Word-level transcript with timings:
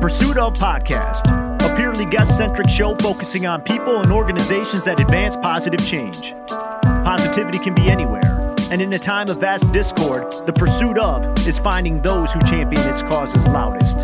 Pursuit 0.00 0.38
of 0.38 0.54
Podcast, 0.54 1.26
a 1.60 1.76
purely 1.76 2.06
guest 2.06 2.34
centric 2.34 2.70
show 2.70 2.94
focusing 2.94 3.44
on 3.44 3.60
people 3.60 4.00
and 4.00 4.10
organizations 4.10 4.82
that 4.86 4.98
advance 4.98 5.36
positive 5.36 5.86
change. 5.86 6.32
Positivity 6.48 7.58
can 7.58 7.74
be 7.74 7.90
anywhere, 7.90 8.54
and 8.70 8.80
in 8.80 8.90
a 8.94 8.98
time 8.98 9.28
of 9.28 9.36
vast 9.36 9.70
discord, 9.72 10.32
the 10.46 10.54
pursuit 10.54 10.96
of 10.96 11.46
is 11.46 11.58
finding 11.58 12.00
those 12.00 12.32
who 12.32 12.40
champion 12.40 12.88
its 12.88 13.02
causes 13.02 13.44
loudest. 13.48 13.98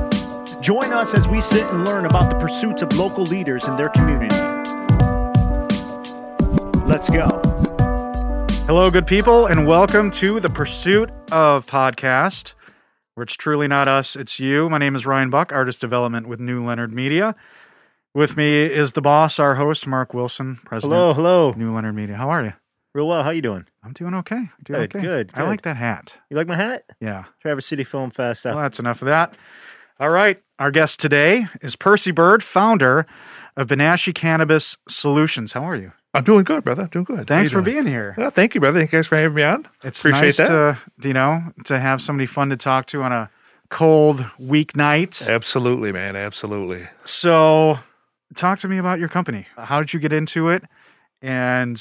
Join 0.61 0.93
us 0.93 1.15
as 1.15 1.27
we 1.27 1.41
sit 1.41 1.65
and 1.73 1.87
learn 1.87 2.05
about 2.05 2.29
the 2.29 2.39
pursuits 2.39 2.83
of 2.83 2.95
local 2.95 3.25
leaders 3.25 3.67
in 3.67 3.75
their 3.79 3.89
community. 3.89 4.37
Let's 6.87 7.09
go. 7.09 7.41
Hello, 8.67 8.91
good 8.91 9.07
people, 9.07 9.47
and 9.47 9.67
welcome 9.67 10.11
to 10.11 10.41
the 10.41 10.51
Pursuit 10.51 11.11
of 11.33 11.65
Podcast, 11.67 12.53
where 13.17 13.25
it's 13.25 13.35
truly 13.35 13.67
not 13.67 13.89
us, 13.89 14.15
it's 14.15 14.39
you. 14.39 14.69
My 14.69 14.77
name 14.77 14.95
is 14.95 15.07
Ryan 15.07 15.31
Buck, 15.31 15.51
Artist 15.51 15.81
Development 15.81 16.29
with 16.29 16.39
New 16.39 16.63
Leonard 16.63 16.93
Media. 16.93 17.35
With 18.15 18.37
me 18.37 18.67
is 18.67 18.93
the 18.93 19.01
boss, 19.01 19.39
our 19.39 19.55
host, 19.55 19.87
Mark 19.87 20.13
Wilson, 20.13 20.57
President 20.67 20.93
Hello, 20.93 21.15
hello. 21.15 21.55
New 21.57 21.75
Leonard 21.75 21.95
Media. 21.95 22.17
How 22.17 22.29
are 22.29 22.45
you? 22.45 22.53
Real 22.95 23.09
well. 23.09 23.23
How 23.23 23.31
you 23.31 23.41
doing? 23.41 23.65
I'm 23.83 23.95
doing 23.95 24.13
okay. 24.17 24.37
I'm 24.37 24.51
doing 24.65 24.81
Good, 24.81 24.97
okay. 24.97 25.01
good, 25.01 25.31
I 25.33 25.41
good. 25.41 25.49
like 25.49 25.63
that 25.63 25.79
hat. 25.79 26.15
You 26.29 26.37
like 26.37 26.47
my 26.47 26.57
hat? 26.57 26.85
Yeah. 27.01 27.25
Traverse 27.41 27.65
City 27.65 27.85
Film 27.85 28.11
Fest. 28.11 28.45
Uh, 28.45 28.51
well, 28.55 28.63
that's 28.63 28.79
enough 28.79 29.01
of 29.01 29.07
that. 29.07 29.35
All 29.99 30.11
right. 30.11 30.43
Our 30.59 30.71
guest 30.71 31.01
today 31.01 31.47
is 31.63 31.75
Percy 31.75 32.11
Bird, 32.11 32.45
founder 32.45 33.07
of 33.57 33.69
Binashe 33.69 34.15
Cannabis 34.15 34.77
Solutions. 34.91 35.53
How 35.53 35.63
are 35.63 35.77
you? 35.77 35.93
I'm 36.17 36.25
doing 36.25 36.45
good, 36.45 36.65
brother. 36.65 36.89
Doing 36.91 37.05
good. 37.05 37.27
Thanks 37.27 37.51
for 37.51 37.61
doing? 37.61 37.85
being 37.85 37.87
here. 37.87 38.15
Well, 38.17 38.31
thank 38.31 38.55
you, 38.55 38.61
brother. 38.61 38.79
Thank 38.81 38.93
you 38.93 38.99
guys 38.99 39.07
for 39.07 39.17
having 39.17 39.35
me 39.35 39.43
on. 39.43 39.69
It's 39.85 39.99
Appreciate 39.99 40.21
nice 40.21 40.37
that. 40.39 40.49
to 40.49 41.09
you 41.09 41.15
know 41.15 41.53
to 41.65 41.79
have 41.79 42.01
somebody 42.03 42.27
fun 42.27 42.49
to 42.51 42.57
talk 42.57 42.87
to 42.89 43.03
on 43.03 43.13
a 43.13 43.31
cold 43.69 44.21
weeknight. 44.41 45.27
Absolutely, 45.29 45.93
man. 45.93 46.17
Absolutely. 46.17 46.89
So, 47.05 47.79
talk 48.35 48.59
to 48.61 48.69
me 48.69 48.79
about 48.79 48.99
your 48.99 49.09
company. 49.09 49.47
How 49.57 49.81
did 49.81 49.93
you 49.93 50.01
get 50.01 50.13
into 50.13 50.49
it, 50.49 50.65
and 51.21 51.81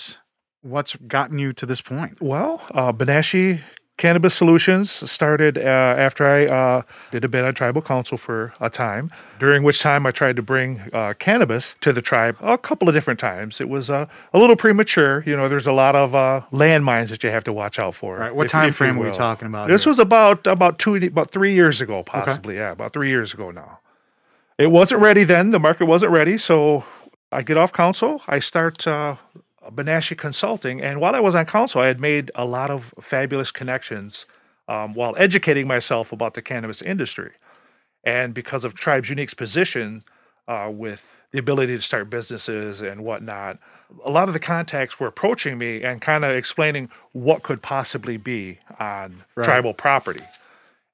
what's 0.62 0.96
gotten 0.96 1.40
you 1.40 1.54
to 1.54 1.66
this 1.66 1.82
point? 1.82 2.22
Well, 2.22 2.62
uh, 2.72 2.92
Binashe 2.92 3.62
Cannabis 3.98 4.36
Solutions 4.36 4.92
started 5.10 5.58
uh, 5.58 5.62
after 5.62 6.26
I 6.28 6.46
uh, 6.48 6.82
did 7.12 7.24
a 7.24 7.30
bit 7.30 7.46
on 7.46 7.54
tribal 7.54 7.82
council 7.82 8.18
for 8.18 8.54
a 8.60 8.70
time, 8.70 9.10
during 9.40 9.64
which 9.64 9.80
time 9.80 10.06
I 10.06 10.12
tried 10.12 10.36
to 10.36 10.42
bring 10.42 10.82
uh, 10.92 11.14
cannabis 11.18 11.76
to 11.80 11.94
the 11.94 12.02
tribe 12.02 12.36
a 12.42 12.58
couple 12.58 12.90
of 12.90 12.94
different 12.94 13.22
times. 13.22 13.62
It 13.62 13.70
was 13.70 13.90
uh, 13.90 14.06
a 14.34 14.40
little 14.40 14.58
premature. 14.58 15.24
You 15.26 15.38
know, 15.38 15.48
there's 15.48 15.68
a 15.68 15.72
lot 15.72 15.96
of 15.96 16.14
uh, 16.14 16.42
landmines 16.52 17.08
that 17.10 17.24
you 17.24 17.30
have 17.30 17.46
to 17.46 17.54
watch 17.54 17.80
out 17.80 17.96
for. 17.96 18.18
Right. 18.18 18.36
What 18.36 18.48
if- 18.48 18.52
time 18.52 18.70
if 18.70 18.76
frame 18.76 19.00
are 19.00 19.06
we 19.06 19.12
talking 19.12 19.48
about? 19.48 19.70
This 19.70 19.86
here? 19.86 19.92
was 19.92 20.00
about 20.00 20.46
about 20.46 20.78
two 20.78 20.96
about 20.96 21.32
three 21.32 21.54
years 21.54 21.80
ago, 21.80 22.04
possibly. 22.04 22.56
Yeah, 22.56 22.72
about 22.72 22.92
three 22.92 23.10
years 23.10 23.34
ago 23.34 23.50
now. 23.52 23.80
It 24.58 24.72
wasn't 24.72 25.02
ready 25.02 25.24
then. 25.24 25.52
The 25.52 25.60
market 25.60 25.86
wasn't 25.86 26.12
ready, 26.12 26.38
so 26.38 26.86
I 27.32 27.44
get 27.44 27.58
off 27.58 27.72
council. 27.72 28.22
I 28.28 28.40
start 28.40 28.86
uh, 28.86 29.16
Binashe 29.72 30.18
Consulting, 30.18 30.82
and 30.82 31.00
while 31.00 31.16
I 31.16 31.20
was 31.20 31.36
on 31.36 31.46
council, 31.46 31.82
I 31.82 31.88
had 31.88 32.00
made 32.00 32.32
a 32.36 32.46
lot 32.46 32.70
of 32.70 32.94
fabulous 33.02 33.52
connections 33.52 34.26
um, 34.68 34.94
while 34.94 35.14
educating 35.18 35.68
myself 35.68 36.12
about 36.12 36.34
the 36.34 36.42
cannabis 36.42 36.82
industry. 36.82 37.32
And 38.04 38.34
because 38.34 38.64
of 38.64 38.76
Tribe's 38.76 39.10
unique 39.10 39.36
position 39.36 40.04
uh, 40.48 40.70
with 40.72 41.04
the 41.32 41.40
ability 41.40 41.76
to 41.76 41.82
start 41.82 42.10
businesses 42.10 42.82
and 42.82 43.04
whatnot, 43.04 43.60
a 44.04 44.10
lot 44.10 44.28
of 44.28 44.34
the 44.34 44.40
contacts 44.40 45.00
were 45.00 45.08
approaching 45.08 45.58
me 45.58 45.84
and 45.84 46.02
kind 46.02 46.24
of 46.24 46.36
explaining 46.36 46.90
what 47.12 47.44
could 47.44 47.62
possibly 47.62 48.18
be 48.18 48.60
on 48.80 49.24
tribal 49.44 49.74
property. 49.74 50.24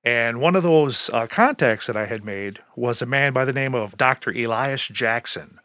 And 0.04 0.42
one 0.42 0.56
of 0.56 0.64
those 0.64 1.10
uh, 1.14 1.28
contacts 1.28 1.88
that 1.88 1.96
I 1.96 2.06
had 2.06 2.26
made 2.26 2.60
was 2.76 3.02
a 3.02 3.06
man 3.06 3.34
by 3.34 3.46
the 3.46 3.54
name 3.54 3.76
of 3.76 3.98
Dr. 3.98 4.32
Elias 4.32 4.88
Jackson. 4.88 5.60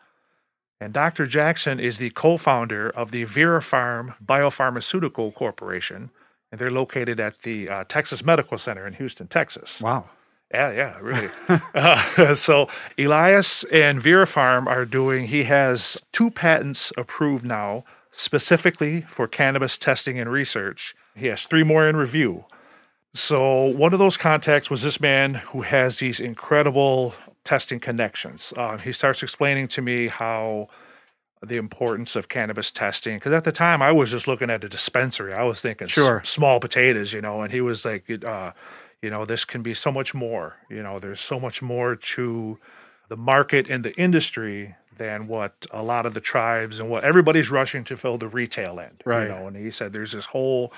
And 0.80 0.92
Dr. 0.92 1.26
Jackson 1.26 1.80
is 1.80 1.98
the 1.98 2.10
co 2.10 2.36
founder 2.36 2.90
of 2.90 3.10
the 3.10 3.24
Vera 3.24 3.62
Farm 3.62 4.14
Biopharmaceutical 4.24 5.34
Corporation. 5.34 6.10
And 6.52 6.60
they're 6.60 6.70
located 6.70 7.18
at 7.18 7.42
the 7.42 7.68
uh, 7.68 7.84
Texas 7.84 8.24
Medical 8.24 8.58
Center 8.58 8.86
in 8.86 8.94
Houston, 8.94 9.26
Texas. 9.26 9.80
wow. 9.80 10.10
Yeah, 10.54 10.70
yeah, 10.70 10.98
really. 11.00 11.28
uh, 11.74 12.34
so 12.34 12.68
Elias 12.96 13.64
and 13.72 14.00
Vera 14.00 14.28
Farm 14.28 14.68
are 14.68 14.84
doing, 14.84 15.26
he 15.26 15.44
has 15.44 16.00
two 16.12 16.30
patents 16.30 16.92
approved 16.96 17.44
now, 17.44 17.84
specifically 18.12 19.00
for 19.02 19.26
cannabis 19.26 19.76
testing 19.76 20.20
and 20.20 20.30
research. 20.30 20.94
He 21.16 21.26
has 21.26 21.44
three 21.44 21.64
more 21.64 21.88
in 21.88 21.96
review. 21.96 22.44
So 23.12 23.64
one 23.64 23.92
of 23.92 23.98
those 23.98 24.16
contacts 24.16 24.70
was 24.70 24.82
this 24.82 25.00
man 25.00 25.34
who 25.34 25.62
has 25.62 25.98
these 25.98 26.20
incredible 26.20 27.14
testing 27.46 27.80
connections. 27.80 28.52
Uh, 28.56 28.76
he 28.76 28.92
starts 28.92 29.22
explaining 29.22 29.68
to 29.68 29.80
me 29.82 30.08
how 30.08 30.68
the 31.46 31.56
importance 31.56 32.16
of 32.16 32.28
cannabis 32.28 32.70
testing 32.70 33.16
because 33.16 33.32
at 33.32 33.44
the 33.44 33.52
time 33.52 33.80
I 33.82 33.92
was 33.92 34.10
just 34.10 34.26
looking 34.26 34.50
at 34.50 34.64
a 34.64 34.68
dispensary. 34.68 35.32
I 35.32 35.44
was 35.44 35.60
thinking 35.60 35.86
s- 35.86 35.92
Sure. 35.92 36.20
small 36.24 36.60
potatoes, 36.60 37.12
you 37.12 37.20
know, 37.20 37.42
and 37.42 37.52
he 37.52 37.60
was 37.60 37.84
like, 37.84 38.04
uh, 38.24 38.52
you 39.02 39.10
know, 39.10 39.24
this 39.24 39.44
can 39.44 39.62
be 39.62 39.74
so 39.74 39.92
much 39.92 40.12
more. 40.14 40.56
You 40.68 40.82
know, 40.82 40.98
there's 40.98 41.20
so 41.20 41.38
much 41.38 41.62
more 41.62 41.94
to 41.94 42.58
the 43.08 43.16
market 43.16 43.68
and 43.70 43.84
the 43.84 43.94
industry 43.96 44.74
than 44.96 45.28
what 45.28 45.66
a 45.70 45.82
lot 45.82 46.06
of 46.06 46.14
the 46.14 46.20
tribes 46.22 46.80
and 46.80 46.88
what 46.88 47.04
everybody's 47.04 47.50
rushing 47.50 47.84
to 47.84 47.96
fill 47.98 48.16
the 48.16 48.28
retail 48.28 48.80
end. 48.80 49.02
Right. 49.04 49.24
You 49.28 49.34
know, 49.34 49.46
and 49.46 49.54
he 49.56 49.70
said 49.70 49.92
there's 49.92 50.12
this 50.12 50.24
whole 50.24 50.72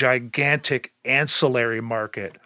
gigantic 0.00 0.92
ancillary 1.04 1.80
market 1.82 2.36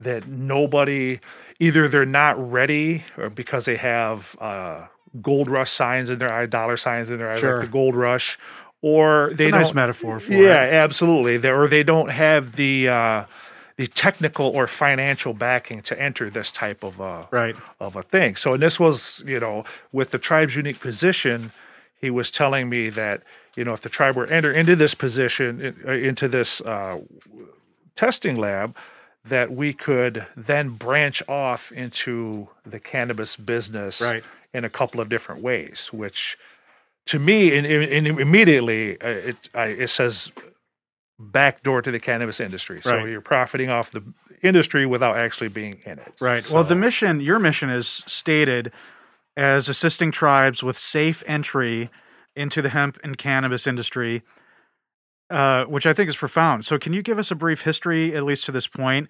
that 0.00 0.28
nobody 0.28 1.20
either 1.60 1.88
they're 1.88 2.06
not 2.06 2.36
ready 2.52 3.04
or 3.16 3.28
because 3.30 3.64
they 3.64 3.76
have 3.76 4.36
uh, 4.40 4.86
gold 5.22 5.48
rush 5.48 5.70
signs 5.70 6.10
in 6.10 6.18
their 6.18 6.32
eye, 6.32 6.46
dollar 6.46 6.76
signs 6.76 7.10
in 7.10 7.18
their 7.18 7.30
eye, 7.30 7.40
Sure. 7.40 7.56
like 7.58 7.66
the 7.66 7.72
gold 7.72 7.96
rush, 7.96 8.38
or 8.82 9.32
they 9.34 9.46
a 9.46 9.50
don't. 9.50 9.60
nice 9.60 9.74
metaphor 9.74 10.20
for 10.20 10.32
yeah, 10.32 10.64
it. 10.64 10.74
absolutely. 10.74 11.36
They, 11.36 11.50
or 11.50 11.66
they 11.68 11.82
don't 11.82 12.10
have 12.10 12.56
the 12.56 12.88
uh, 12.88 13.24
the 13.76 13.86
technical 13.86 14.46
or 14.46 14.66
financial 14.66 15.32
backing 15.32 15.82
to 15.82 16.00
enter 16.00 16.30
this 16.30 16.50
type 16.50 16.82
of 16.82 17.00
uh, 17.00 17.26
Right. 17.30 17.54
of 17.80 17.94
a 17.96 18.02
thing. 18.02 18.34
So, 18.36 18.54
and 18.54 18.62
this 18.62 18.78
was, 18.80 19.22
you 19.26 19.38
know, 19.40 19.64
with 19.92 20.10
the 20.10 20.18
tribe's 20.18 20.56
unique 20.56 20.80
position, 20.80 21.52
he 22.00 22.10
was 22.10 22.30
telling 22.32 22.68
me 22.68 22.88
that, 22.90 23.22
you 23.56 23.64
know, 23.64 23.72
if 23.72 23.80
the 23.80 23.88
tribe 23.88 24.16
were 24.16 24.26
enter 24.26 24.50
into 24.52 24.74
this 24.76 24.94
position, 24.94 25.76
uh, 25.86 25.92
into 25.92 26.26
this 26.28 26.60
uh, 26.62 26.98
testing 27.96 28.36
lab, 28.36 28.76
that 29.24 29.52
we 29.52 29.72
could 29.72 30.26
then 30.36 30.70
branch 30.70 31.22
off 31.28 31.70
into 31.72 32.48
the 32.64 32.80
cannabis 32.80 33.36
business 33.36 34.00
Right. 34.00 34.24
in 34.54 34.64
a 34.64 34.70
couple 34.70 35.00
of 35.00 35.08
different 35.08 35.42
ways, 35.42 35.90
which 35.92 36.36
to 37.06 37.18
me, 37.18 37.56
and, 37.56 37.66
and 37.66 38.06
immediately, 38.06 39.00
uh, 39.00 39.08
it, 39.08 39.36
I, 39.54 39.66
it 39.66 39.88
says 39.88 40.30
backdoor 41.18 41.82
to 41.82 41.90
the 41.90 41.98
cannabis 41.98 42.38
industry. 42.40 42.80
So 42.84 42.96
Right. 42.96 43.08
you're 43.08 43.20
profiting 43.20 43.70
off 43.70 43.90
the 43.90 44.02
industry 44.42 44.86
without 44.86 45.16
actually 45.16 45.48
being 45.48 45.80
in 45.84 45.98
it. 45.98 46.14
Right. 46.20 46.48
well, 46.48 46.64
the 46.64 46.76
mission, 46.76 47.20
your 47.20 47.38
mission 47.38 47.70
is 47.70 48.04
stated 48.06 48.72
as 49.36 49.68
assisting 49.68 50.10
tribes 50.10 50.62
with 50.62 50.78
safe 50.78 51.22
entry 51.26 51.90
into 52.36 52.62
the 52.62 52.68
hemp 52.68 52.98
and 53.02 53.18
cannabis 53.18 53.66
industry, 53.66 54.22
uh, 55.30 55.64
which 55.64 55.86
I 55.86 55.92
think 55.92 56.08
is 56.08 56.16
profound. 56.16 56.64
So, 56.64 56.78
can 56.78 56.92
you 56.92 57.02
give 57.02 57.18
us 57.18 57.30
a 57.30 57.34
brief 57.34 57.62
history, 57.62 58.14
at 58.16 58.24
least 58.24 58.44
to 58.46 58.52
this 58.52 58.66
point, 58.66 59.08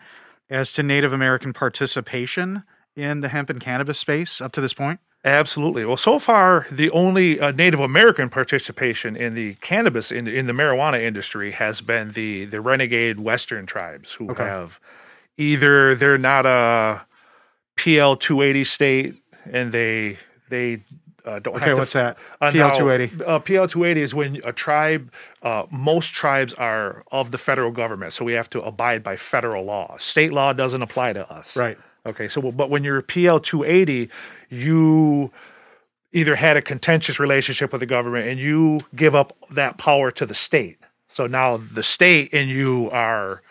as 0.51 0.73
to 0.75 0.83
Native 0.83 1.13
American 1.13 1.53
participation 1.53 2.65
in 2.97 3.21
the 3.21 3.29
hemp 3.29 3.51
and 3.51 3.61
cannabis 3.61 3.99
space 3.99 4.41
up 4.41 4.53
to 4.53 4.61
this 4.61 4.73
point? 4.73 5.01
Absolutely. 5.25 5.85
Well, 5.85 5.97
so 5.97 6.19
far, 6.21 6.67
the 6.71 6.91
only 6.93 7.41
uh, 7.41 7.51
Native 7.51 7.81
American 7.81 8.29
participation 8.31 9.17
in 9.17 9.35
the 9.35 9.55
cannabis 9.55 10.13
in, 10.13 10.29
in 10.29 10.47
the 10.47 10.53
marijuana 10.53 11.03
industry 11.03 11.51
has 11.53 11.81
been 11.81 12.13
the 12.13 12.45
the 12.45 12.61
renegade 12.61 13.19
Western 13.21 13.67
tribes 13.67 14.15
who 14.15 14.31
Okay. 14.31 14.45
have 14.45 14.79
either 15.37 15.95
they're 15.97 16.19
not 16.19 16.47
a 16.47 17.03
PL 17.77 18.17
two 18.17 18.43
eighty 18.43 18.63
state 18.65 19.17
and 19.51 19.73
they 19.73 20.19
they 20.51 20.85
uh, 21.29 21.39
don't 21.41 21.57
Okay, 21.57 21.75
what's 21.75 21.93
that? 21.93 22.17
Uh, 22.41 22.51
PL 22.51 22.71
280. 22.71 23.25
Uh, 23.25 23.39
PL 23.39 23.69
280 23.69 24.01
is 24.01 24.15
when 24.15 24.41
a 24.45 24.53
tribe, 24.53 25.13
uh, 25.43 25.67
most 25.71 26.13
tribes 26.13 26.55
are 26.55 27.05
of 27.13 27.31
the 27.33 27.39
federal 27.39 27.71
government, 27.71 28.15
so 28.15 28.25
we 28.25 28.33
have 28.33 28.49
to 28.51 28.63
abide 28.63 29.03
by 29.03 29.17
federal 29.17 29.65
law. 29.65 29.97
State 29.99 30.33
law 30.33 30.53
doesn't 30.53 30.81
apply 30.81 31.13
to 31.13 31.31
us. 31.31 31.57
Right. 31.57 31.79
Okay, 32.07 32.29
so 32.29 32.41
but 32.51 32.71
when 32.71 32.83
you're 32.83 33.03
PL 33.03 33.41
280, 33.41 34.09
you 34.49 35.31
either 36.13 36.37
had 36.37 36.57
a 36.57 36.63
contentious 36.63 37.21
relationship 37.21 37.73
with 37.73 37.81
the 37.81 37.87
government 37.87 38.27
and 38.27 38.41
you 38.41 38.81
give 38.97 39.15
up 39.15 39.37
that 39.51 39.77
power 39.77 40.11
to 40.11 40.25
the 40.25 40.35
state. 40.35 40.79
So 41.11 41.27
now 41.27 41.59
the 41.59 41.83
state 41.83 42.33
and 42.33 42.49
you 42.49 42.89
are 42.91 43.43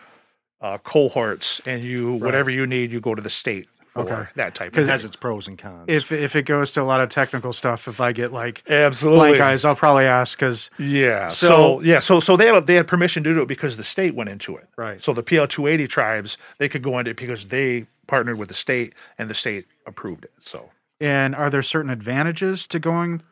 uh, 0.60 0.78
cohorts, 0.78 1.60
and 1.66 1.84
you 1.84 2.14
whatever 2.14 2.50
you 2.50 2.66
need, 2.66 2.90
you 2.90 3.00
go 3.00 3.14
to 3.14 3.22
the 3.22 3.30
state 3.30 3.68
for 4.06 4.12
Okay. 4.14 4.30
that 4.36 4.54
type 4.54 4.70
Because 4.72 4.82
of 4.82 4.84
It 4.84 4.86
thing. 4.86 4.90
has 4.92 5.04
its 5.04 5.16
pros 5.16 5.48
and 5.48 5.58
cons. 5.58 5.84
If 5.88 6.12
if 6.12 6.36
it 6.36 6.42
goes 6.44 6.72
to 6.72 6.82
a 6.82 6.84
lot 6.84 7.00
of 7.00 7.08
technical 7.08 7.52
stuff, 7.52 7.88
if 7.88 8.00
I 8.00 8.12
get 8.12 8.32
like 8.32 8.62
Absolutely. 8.68 9.18
blank 9.30 9.40
eyes, 9.40 9.64
I'll 9.64 9.74
probably 9.76 10.04
ask 10.04 10.38
because 10.38 10.70
Yeah. 10.78 11.28
So- 11.28 11.46
So, 11.48 11.80
yeah, 11.82 11.98
so 12.00 12.20
so 12.20 12.36
they 12.36 12.46
had 12.46 12.66
they 12.66 12.74
had 12.74 12.86
permission 12.86 13.24
to 13.24 13.34
do 13.34 13.42
it 13.42 13.48
because 13.48 13.76
the 13.76 13.84
state 13.84 14.14
went 14.14 14.30
into 14.30 14.56
it. 14.56 14.68
Right. 14.76 15.02
So 15.02 15.12
the 15.12 15.22
PL 15.22 15.46
two 15.46 15.66
eighty 15.66 15.86
tribes 15.86 16.38
they 16.58 16.68
could 16.68 16.82
go 16.82 16.98
into 16.98 17.10
it 17.12 17.16
because 17.16 17.46
they 17.48 17.86
partnered 18.06 18.38
with 18.38 18.48
the 18.48 18.54
state 18.54 18.94
and 19.18 19.28
the 19.28 19.34
state 19.34 19.66
approved 19.86 20.24
it. 20.24 20.32
So 20.40 20.70
and 21.00 21.34
are 21.34 21.50
there 21.50 21.62
certain 21.62 21.90
advantages 21.90 22.66
to 22.68 22.78
going 22.78 23.22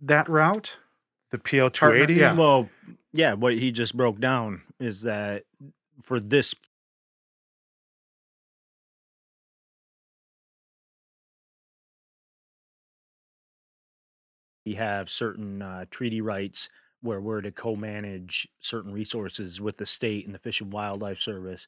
that 0.00 0.28
route? 0.28 0.76
the 1.30 1.38
PL 1.38 1.70
two 1.70 1.92
eighty. 1.92 2.14
Yeah. 2.14 2.34
Well, 2.34 2.68
yeah, 3.12 3.32
what 3.34 3.54
he 3.54 3.70
just 3.72 3.96
broke 3.96 4.20
down 4.20 4.60
is 4.78 5.02
that 5.02 5.44
for 6.02 6.20
this 6.20 6.54
we 14.64 14.74
have 14.74 15.10
certain 15.10 15.62
uh, 15.62 15.84
treaty 15.90 16.20
rights 16.20 16.68
where 17.00 17.20
we're 17.20 17.40
to 17.40 17.50
co-manage 17.50 18.48
certain 18.60 18.92
resources 18.92 19.60
with 19.60 19.76
the 19.76 19.86
state 19.86 20.24
and 20.26 20.34
the 20.34 20.38
Fish 20.38 20.60
and 20.60 20.72
Wildlife 20.72 21.20
Service, 21.20 21.66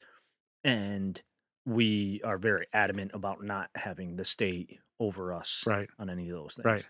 and 0.63 1.21
we 1.65 2.21
are 2.23 2.37
very 2.37 2.67
adamant 2.73 3.11
about 3.13 3.43
not 3.43 3.69
having 3.75 4.15
the 4.15 4.25
state 4.25 4.79
over 4.99 5.33
us 5.33 5.63
Right. 5.67 5.89
on 5.99 6.09
any 6.09 6.29
of 6.29 6.35
those 6.35 6.53
things. 6.55 6.65
Right. 6.65 6.85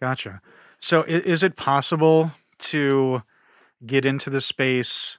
Gotcha. 0.00 0.40
So 0.80 1.02
is 1.04 1.42
it 1.42 1.54
possible 1.54 2.32
to 2.58 3.22
get 3.86 4.04
into 4.04 4.30
the 4.30 4.40
space 4.40 5.18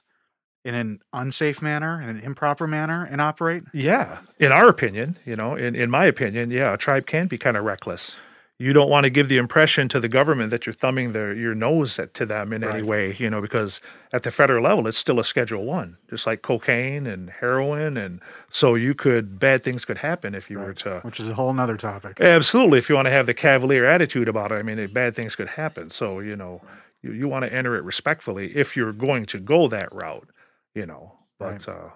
in 0.64 0.74
an 0.74 1.00
unsafe 1.12 1.62
manner, 1.62 2.02
in 2.02 2.08
an 2.08 2.20
improper 2.20 2.66
manner, 2.66 3.04
and 3.04 3.20
operate? 3.20 3.62
Yeah, 3.72 4.18
in 4.38 4.52
our 4.52 4.68
opinion, 4.68 5.18
you 5.24 5.36
know, 5.36 5.54
in, 5.54 5.74
in 5.74 5.90
my 5.90 6.04
opinion, 6.04 6.50
yeah, 6.50 6.74
a 6.74 6.76
tribe 6.76 7.06
can 7.06 7.28
be 7.28 7.38
kind 7.38 7.56
of 7.56 7.64
reckless. 7.64 8.16
You 8.58 8.72
don't 8.72 8.88
want 8.88 9.04
to 9.04 9.10
give 9.10 9.28
the 9.28 9.36
impression 9.36 9.86
to 9.90 10.00
the 10.00 10.08
government 10.08 10.50
that 10.50 10.64
you're 10.64 10.72
thumbing 10.72 11.12
their 11.12 11.34
your 11.34 11.54
nose 11.54 11.98
at, 11.98 12.14
to 12.14 12.24
them 12.24 12.54
in 12.54 12.64
any 12.64 12.82
way, 12.82 13.14
you 13.18 13.28
know, 13.28 13.42
because 13.42 13.82
at 14.14 14.22
the 14.22 14.30
federal 14.30 14.64
level, 14.64 14.86
it's 14.86 14.96
still 14.96 15.20
a 15.20 15.24
Schedule 15.24 15.66
One, 15.66 15.98
just 16.08 16.26
like 16.26 16.40
cocaine 16.40 17.06
and 17.06 17.28
heroin, 17.28 17.98
and 17.98 18.20
so 18.50 18.74
you 18.74 18.94
could 18.94 19.38
bad 19.38 19.62
things 19.62 19.84
could 19.84 19.98
happen 19.98 20.34
if 20.34 20.48
you 20.48 20.58
were 20.58 20.72
to. 20.72 21.00
Which 21.00 21.20
is 21.20 21.28
a 21.28 21.34
whole 21.34 21.52
nother 21.52 21.76
topic. 21.76 22.18
Absolutely, 22.18 22.78
if 22.78 22.88
you 22.88 22.94
want 22.94 23.06
to 23.06 23.12
have 23.12 23.26
the 23.26 23.34
cavalier 23.34 23.84
attitude 23.84 24.26
about 24.26 24.52
it, 24.52 24.54
I 24.54 24.62
mean, 24.62 24.90
bad 24.90 25.14
things 25.14 25.36
could 25.36 25.48
happen. 25.48 25.90
So 25.90 26.20
you 26.20 26.34
know, 26.34 26.62
you, 27.02 27.12
you 27.12 27.28
want 27.28 27.44
to 27.44 27.52
enter 27.52 27.76
it 27.76 27.84
respectfully 27.84 28.56
if 28.56 28.74
you're 28.74 28.92
going 28.92 29.26
to 29.26 29.38
go 29.38 29.68
that 29.68 29.92
route, 29.94 30.28
you 30.74 30.86
know. 30.86 31.12
But 31.38 31.68
uh, 31.68 31.90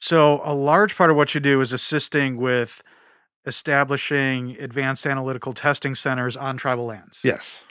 So 0.00 0.40
a 0.44 0.54
large 0.54 0.96
part 0.96 1.10
of 1.10 1.16
what 1.16 1.34
you 1.34 1.40
do 1.40 1.60
is 1.60 1.74
assisting 1.74 2.38
with 2.38 2.82
establishing 3.46 4.56
advanced 4.60 5.06
analytical 5.06 5.52
testing 5.52 5.94
centers 5.94 6.36
on 6.36 6.56
tribal 6.56 6.86
lands. 6.86 7.18
yes, 7.22 7.62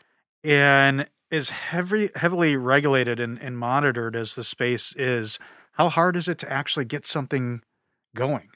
And 0.43 1.07
is 1.31 1.49
heavy, 1.49 2.09
heavily 2.15 2.55
regulated 2.55 3.19
and, 3.19 3.41
and 3.41 3.57
monitored 3.57 4.15
as 4.15 4.35
the 4.35 4.43
space 4.43 4.93
is. 4.97 5.37
How 5.73 5.89
hard 5.89 6.15
is 6.15 6.27
it 6.27 6.37
to 6.39 6.51
actually 6.51 6.85
get 6.85 7.05
something 7.05 7.61
going? 8.15 8.49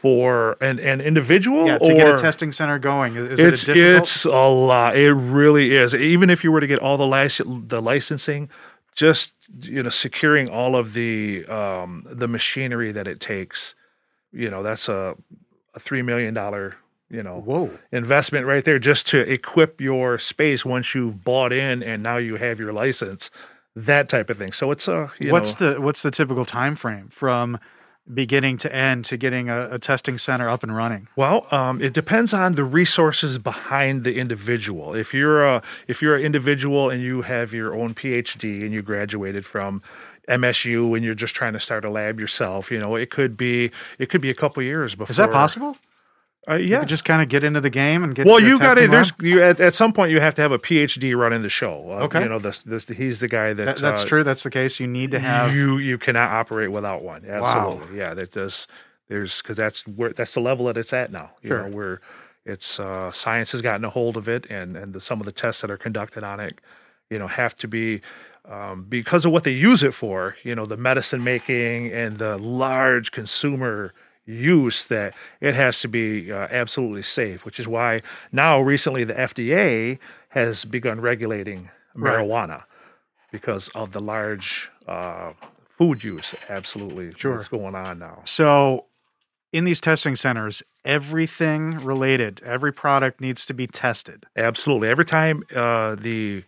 for 0.00 0.56
an 0.62 0.78
an 0.78 0.98
individual, 1.02 1.66
Yeah, 1.66 1.76
to 1.76 1.92
get 1.94 2.08
a 2.08 2.16
testing 2.16 2.52
center 2.52 2.78
going. 2.78 3.16
Is, 3.16 3.38
is 3.38 3.38
it's 3.38 3.62
it 3.64 3.74
difficult? 3.74 3.98
it's 4.06 4.24
a 4.24 4.48
lot. 4.48 4.96
It 4.96 5.12
really 5.12 5.76
is. 5.76 5.94
Even 5.94 6.30
if 6.30 6.42
you 6.42 6.50
were 6.50 6.60
to 6.60 6.66
get 6.66 6.78
all 6.78 6.96
the 6.96 7.06
lic- 7.06 7.68
the 7.68 7.82
licensing, 7.82 8.48
just 8.94 9.32
you 9.60 9.82
know, 9.82 9.90
securing 9.90 10.48
all 10.48 10.74
of 10.74 10.94
the 10.94 11.44
um, 11.48 12.06
the 12.10 12.26
machinery 12.26 12.92
that 12.92 13.06
it 13.06 13.20
takes, 13.20 13.74
you 14.32 14.48
know, 14.50 14.62
that's 14.62 14.88
a 14.88 15.16
a 15.74 15.80
three 15.80 16.02
million 16.02 16.34
dollar 16.34 16.76
you 17.08 17.22
know 17.22 17.40
Whoa. 17.40 17.70
investment 17.92 18.46
right 18.46 18.64
there 18.64 18.78
just 18.78 19.06
to 19.08 19.20
equip 19.20 19.80
your 19.80 20.18
space 20.18 20.64
once 20.64 20.94
you've 20.94 21.24
bought 21.24 21.52
in 21.52 21.82
and 21.82 22.02
now 22.02 22.16
you 22.16 22.36
have 22.36 22.58
your 22.58 22.72
license. 22.72 23.30
That 23.76 24.08
type 24.08 24.30
of 24.30 24.38
thing. 24.38 24.52
So 24.52 24.70
it's 24.72 24.88
a 24.88 25.12
you 25.18 25.30
what's 25.30 25.60
know, 25.60 25.74
the 25.74 25.80
what's 25.80 26.02
the 26.02 26.10
typical 26.10 26.44
time 26.44 26.76
frame 26.76 27.08
from 27.12 27.58
beginning 28.12 28.58
to 28.58 28.74
end 28.74 29.04
to 29.04 29.16
getting 29.16 29.48
a, 29.48 29.70
a 29.72 29.78
testing 29.78 30.18
center 30.18 30.48
up 30.48 30.62
and 30.62 30.74
running? 30.74 31.08
Well, 31.16 31.46
um, 31.50 31.80
it 31.80 31.92
depends 31.92 32.34
on 32.34 32.52
the 32.52 32.64
resources 32.64 33.38
behind 33.38 34.02
the 34.02 34.18
individual. 34.18 34.94
If 34.94 35.14
you're 35.14 35.44
a 35.44 35.62
if 35.86 36.02
you're 36.02 36.16
an 36.16 36.22
individual 36.22 36.90
and 36.90 37.02
you 37.02 37.22
have 37.22 37.52
your 37.52 37.74
own 37.74 37.94
PhD 37.94 38.62
and 38.62 38.72
you 38.72 38.82
graduated 38.82 39.44
from 39.44 39.82
MSU 40.30 40.96
and 40.96 41.04
you're 41.04 41.14
just 41.14 41.34
trying 41.34 41.52
to 41.54 41.60
start 41.60 41.84
a 41.84 41.90
lab 41.90 42.20
yourself, 42.20 42.70
you 42.70 42.78
know, 42.78 42.96
it 42.96 43.10
could 43.10 43.36
be 43.36 43.70
it 43.98 44.06
could 44.08 44.20
be 44.20 44.30
a 44.30 44.34
couple 44.34 44.62
years 44.62 44.94
before. 44.94 45.10
Is 45.10 45.16
that 45.16 45.30
possible? 45.30 45.76
Uh, 46.48 46.54
yeah. 46.54 46.84
just 46.84 47.04
kind 47.04 47.20
of 47.20 47.28
get 47.28 47.44
into 47.44 47.60
the 47.60 47.70
game 47.70 48.02
and 48.02 48.14
get. 48.14 48.26
well, 48.26 48.40
you 48.40 48.58
got 48.58 48.74
to 48.74 48.88
There's 48.88 49.12
you 49.20 49.42
at, 49.42 49.60
at 49.60 49.74
some 49.74 49.92
point 49.92 50.10
you 50.10 50.20
have 50.20 50.34
to 50.36 50.42
have 50.42 50.52
a 50.52 50.58
PhD 50.58 51.14
running 51.16 51.42
the 51.42 51.50
show. 51.50 51.92
Uh, 51.92 52.04
Okay. 52.04 52.22
You 52.22 52.28
know, 52.28 52.38
this, 52.38 52.60
this 52.62 52.88
he's 52.88 53.20
the 53.20 53.28
guy 53.28 53.52
that, 53.52 53.64
That, 53.64 53.76
that's 53.76 54.02
uh, 54.02 54.06
true. 54.06 54.24
That's 54.24 54.42
the 54.42 54.50
case. 54.50 54.80
You 54.80 54.86
need 54.86 55.10
to 55.10 55.20
have. 55.20 55.54
you 55.54 55.76
you 55.78 55.98
cannot 55.98 56.30
operate 56.30 56.72
without 56.72 57.02
one. 57.02 57.24
Absolutely, 57.26 57.98
yeah. 57.98 58.14
That 58.14 58.32
does 58.32 58.66
there's 59.08 59.42
because 59.42 59.56
that's 59.58 59.86
where 59.86 60.12
that's 60.12 60.32
the 60.34 60.40
level 60.40 60.66
that 60.66 60.78
it's 60.78 60.92
at 60.92 61.12
now. 61.12 61.32
You 61.42 61.48
Sure. 61.50 61.68
know, 61.68 61.76
where 61.76 62.00
it's 62.46 62.80
uh, 62.80 63.10
science 63.12 63.52
has 63.52 63.60
gotten 63.60 63.84
a 63.84 63.90
hold 63.90 64.16
of 64.16 64.28
it, 64.28 64.46
and 64.48 64.76
and 64.76 64.94
the, 64.94 65.00
some 65.00 65.20
of 65.20 65.26
the 65.26 65.32
tests 65.32 65.60
that 65.60 65.70
are 65.70 65.76
conducted 65.76 66.24
on 66.24 66.40
it, 66.40 66.58
you 67.10 67.18
know, 67.18 67.26
have 67.26 67.54
to 67.58 67.68
be. 67.68 68.00
Um, 68.46 68.84
because 68.88 69.24
of 69.24 69.32
what 69.32 69.44
they 69.44 69.52
use 69.52 69.82
it 69.82 69.94
for, 69.94 70.36
you 70.42 70.54
know, 70.54 70.66
the 70.66 70.76
medicine 70.76 71.22
making 71.22 71.92
and 71.92 72.18
the 72.18 72.36
large 72.38 73.12
consumer 73.12 73.92
use 74.26 74.86
that 74.86 75.14
it 75.40 75.54
has 75.54 75.80
to 75.80 75.88
be 75.88 76.32
uh, 76.32 76.48
absolutely 76.50 77.02
safe, 77.02 77.44
which 77.44 77.60
is 77.60 77.68
why 77.68 78.00
now 78.32 78.60
recently 78.60 79.04
the 79.04 79.14
FDA 79.14 79.98
has 80.30 80.64
begun 80.64 81.00
regulating 81.00 81.70
Right. 81.94 82.16
marijuana 82.18 82.62
because 83.32 83.68
of 83.74 83.90
the 83.92 84.00
large 84.00 84.70
uh, 84.86 85.32
food 85.76 86.02
use. 86.04 86.34
Absolutely, 86.48 87.12
Sure. 87.16 87.36
what's 87.38 87.48
going 87.48 87.74
on 87.74 87.98
now? 87.98 88.22
So, 88.24 88.86
in 89.52 89.64
these 89.64 89.80
testing 89.80 90.14
centers, 90.14 90.62
everything 90.84 91.76
related, 91.78 92.40
every 92.44 92.72
product 92.72 93.20
needs 93.20 93.44
to 93.46 93.54
be 93.54 93.66
tested. 93.66 94.26
Absolutely. 94.36 94.88
Every 94.88 95.04
time 95.04 95.42
uh, 95.54 95.96
the 95.96 96.44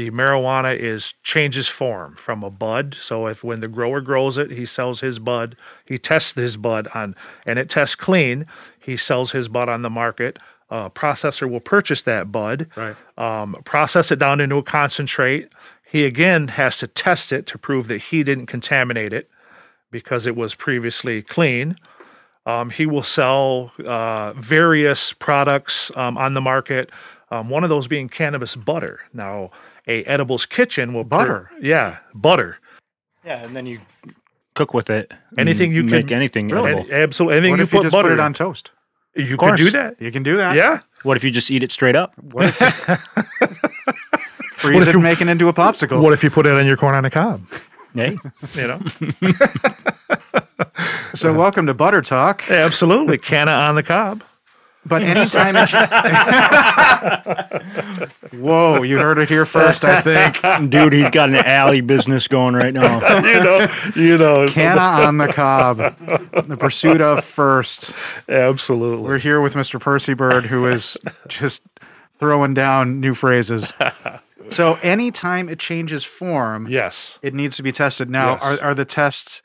the 0.00 0.10
marijuana 0.10 0.74
is 0.74 1.12
changes 1.22 1.68
form 1.68 2.16
from 2.16 2.42
a 2.42 2.48
bud. 2.48 2.96
So 2.98 3.26
if 3.26 3.44
when 3.44 3.60
the 3.60 3.68
grower 3.68 4.00
grows 4.00 4.38
it, 4.38 4.50
he 4.50 4.64
sells 4.64 5.00
his 5.00 5.18
bud. 5.18 5.56
He 5.84 5.98
tests 5.98 6.32
his 6.32 6.56
bud 6.56 6.88
on, 6.94 7.14
and 7.44 7.58
it 7.58 7.68
tests 7.68 7.96
clean. 7.96 8.46
He 8.78 8.96
sells 8.96 9.32
his 9.32 9.48
bud 9.48 9.68
on 9.68 9.82
the 9.82 9.90
market. 9.90 10.38
Uh, 10.70 10.88
processor 10.88 11.50
will 11.50 11.60
purchase 11.60 12.00
that 12.04 12.32
bud, 12.32 12.66
Right. 12.76 12.96
um, 13.18 13.56
process 13.66 14.10
it 14.10 14.18
down 14.18 14.40
into 14.40 14.56
a 14.56 14.62
concentrate. 14.62 15.50
He 15.84 16.06
again 16.06 16.48
has 16.48 16.78
to 16.78 16.86
test 16.86 17.30
it 17.30 17.46
to 17.48 17.58
prove 17.58 17.88
that 17.88 18.00
he 18.04 18.22
didn't 18.22 18.46
contaminate 18.46 19.12
it 19.12 19.28
because 19.90 20.26
it 20.26 20.34
was 20.34 20.54
previously 20.54 21.20
clean. 21.20 21.76
Um, 22.46 22.70
he 22.70 22.86
will 22.86 23.02
sell 23.02 23.70
uh, 23.84 24.32
various 24.32 25.12
products 25.12 25.90
um, 25.94 26.16
on 26.16 26.32
the 26.32 26.40
market. 26.40 26.88
Um, 27.30 27.50
one 27.50 27.64
of 27.64 27.68
those 27.70 27.86
being 27.86 28.08
cannabis 28.08 28.56
butter. 28.56 29.00
Now, 29.12 29.50
a 29.86 30.04
edibles 30.04 30.46
kitchen 30.46 30.92
will 30.94 31.04
pur- 31.04 31.08
Butter? 31.08 31.50
yeah, 31.60 31.98
butter. 32.14 32.58
Yeah, 33.24 33.44
and 33.44 33.54
then 33.56 33.66
you 33.66 33.80
cook 34.54 34.74
with 34.74 34.90
it. 34.90 35.12
Anything 35.38 35.72
you 35.72 35.82
can 35.82 35.90
make 35.90 36.08
can- 36.08 36.16
anything 36.16 36.48
Really? 36.48 36.72
edible. 36.72 36.90
And 36.90 37.02
absolutely, 37.02 37.36
anything 37.38 37.52
What 37.52 37.58
you 37.58 37.64
if 37.64 37.72
you 37.72 37.82
just 37.82 37.92
butter 37.92 38.08
put 38.08 38.12
it 38.12 38.18
in. 38.18 38.20
on 38.20 38.34
toast? 38.34 38.70
You 39.16 39.26
could 39.26 39.38
course. 39.38 39.60
do 39.60 39.70
that. 39.70 39.96
You 40.00 40.12
can 40.12 40.22
do 40.22 40.36
that. 40.36 40.54
Yeah. 40.56 40.80
What 41.02 41.16
if 41.16 41.24
you 41.24 41.30
just 41.30 41.50
eat 41.50 41.62
it 41.62 41.72
straight 41.72 41.96
up? 41.96 42.12
What 42.18 42.46
if 42.46 42.56
freeze 44.56 44.82
if 44.82 44.88
it 44.88 44.88
you- 44.88 44.92
and 44.94 45.02
make 45.02 45.20
it 45.20 45.28
into 45.28 45.48
a 45.48 45.52
popsicle? 45.52 46.00
What 46.02 46.12
if 46.12 46.22
you 46.22 46.30
put 46.30 46.46
it 46.46 46.52
on 46.52 46.66
your 46.66 46.76
corn 46.76 46.94
on 46.94 47.02
the 47.02 47.10
cob? 47.10 47.42
Hey, 47.92 48.16
You 48.54 48.68
know, 48.68 48.80
so, 51.14 51.32
welcome 51.34 51.66
to 51.66 51.74
Butter 51.74 52.02
Talk. 52.02 52.48
absolutely, 52.48 53.18
canna 53.18 53.50
on 53.50 53.74
the 53.74 53.82
cob. 53.82 54.22
But 54.86 55.02
anytime 55.02 55.56
it. 55.56 55.70
Whoa, 58.32 58.82
you 58.82 58.98
heard 58.98 59.18
it 59.18 59.28
here 59.28 59.46
first, 59.46 59.84
I 59.84 60.00
think. 60.00 60.70
dude, 60.70 60.92
he's 60.92 61.10
got 61.10 61.28
an 61.28 61.36
alley 61.36 61.80
business 61.80 62.28
going 62.28 62.54
right 62.54 62.72
now. 62.72 63.00
You 63.30 63.40
know, 63.40 63.68
you 63.94 64.18
know, 64.18 64.48
Canna 64.48 64.80
on 64.80 65.18
the 65.18 65.28
cob. 65.28 65.78
The 65.78 66.56
pursuit 66.56 67.00
of 67.00 67.24
first. 67.24 67.94
absolutely. 68.28 69.04
We're 69.06 69.18
here 69.18 69.40
with 69.40 69.54
Mr. 69.54 69.80
Percy 69.80 70.14
Bird, 70.14 70.46
who 70.46 70.66
is 70.66 70.96
just 71.28 71.62
throwing 72.18 72.54
down 72.54 73.00
new 73.00 73.14
phrases. 73.14 73.72
So 74.50 74.74
anytime 74.82 75.48
it 75.48 75.58
changes 75.58 76.04
form, 76.04 76.66
Yes. 76.68 77.18
it 77.22 77.34
needs 77.34 77.56
to 77.56 77.62
be 77.62 77.72
tested. 77.72 78.10
Now, 78.10 78.32
Yes. 78.34 78.42
are, 78.42 78.62
are 78.68 78.74
the 78.74 78.84
tests 78.84 79.42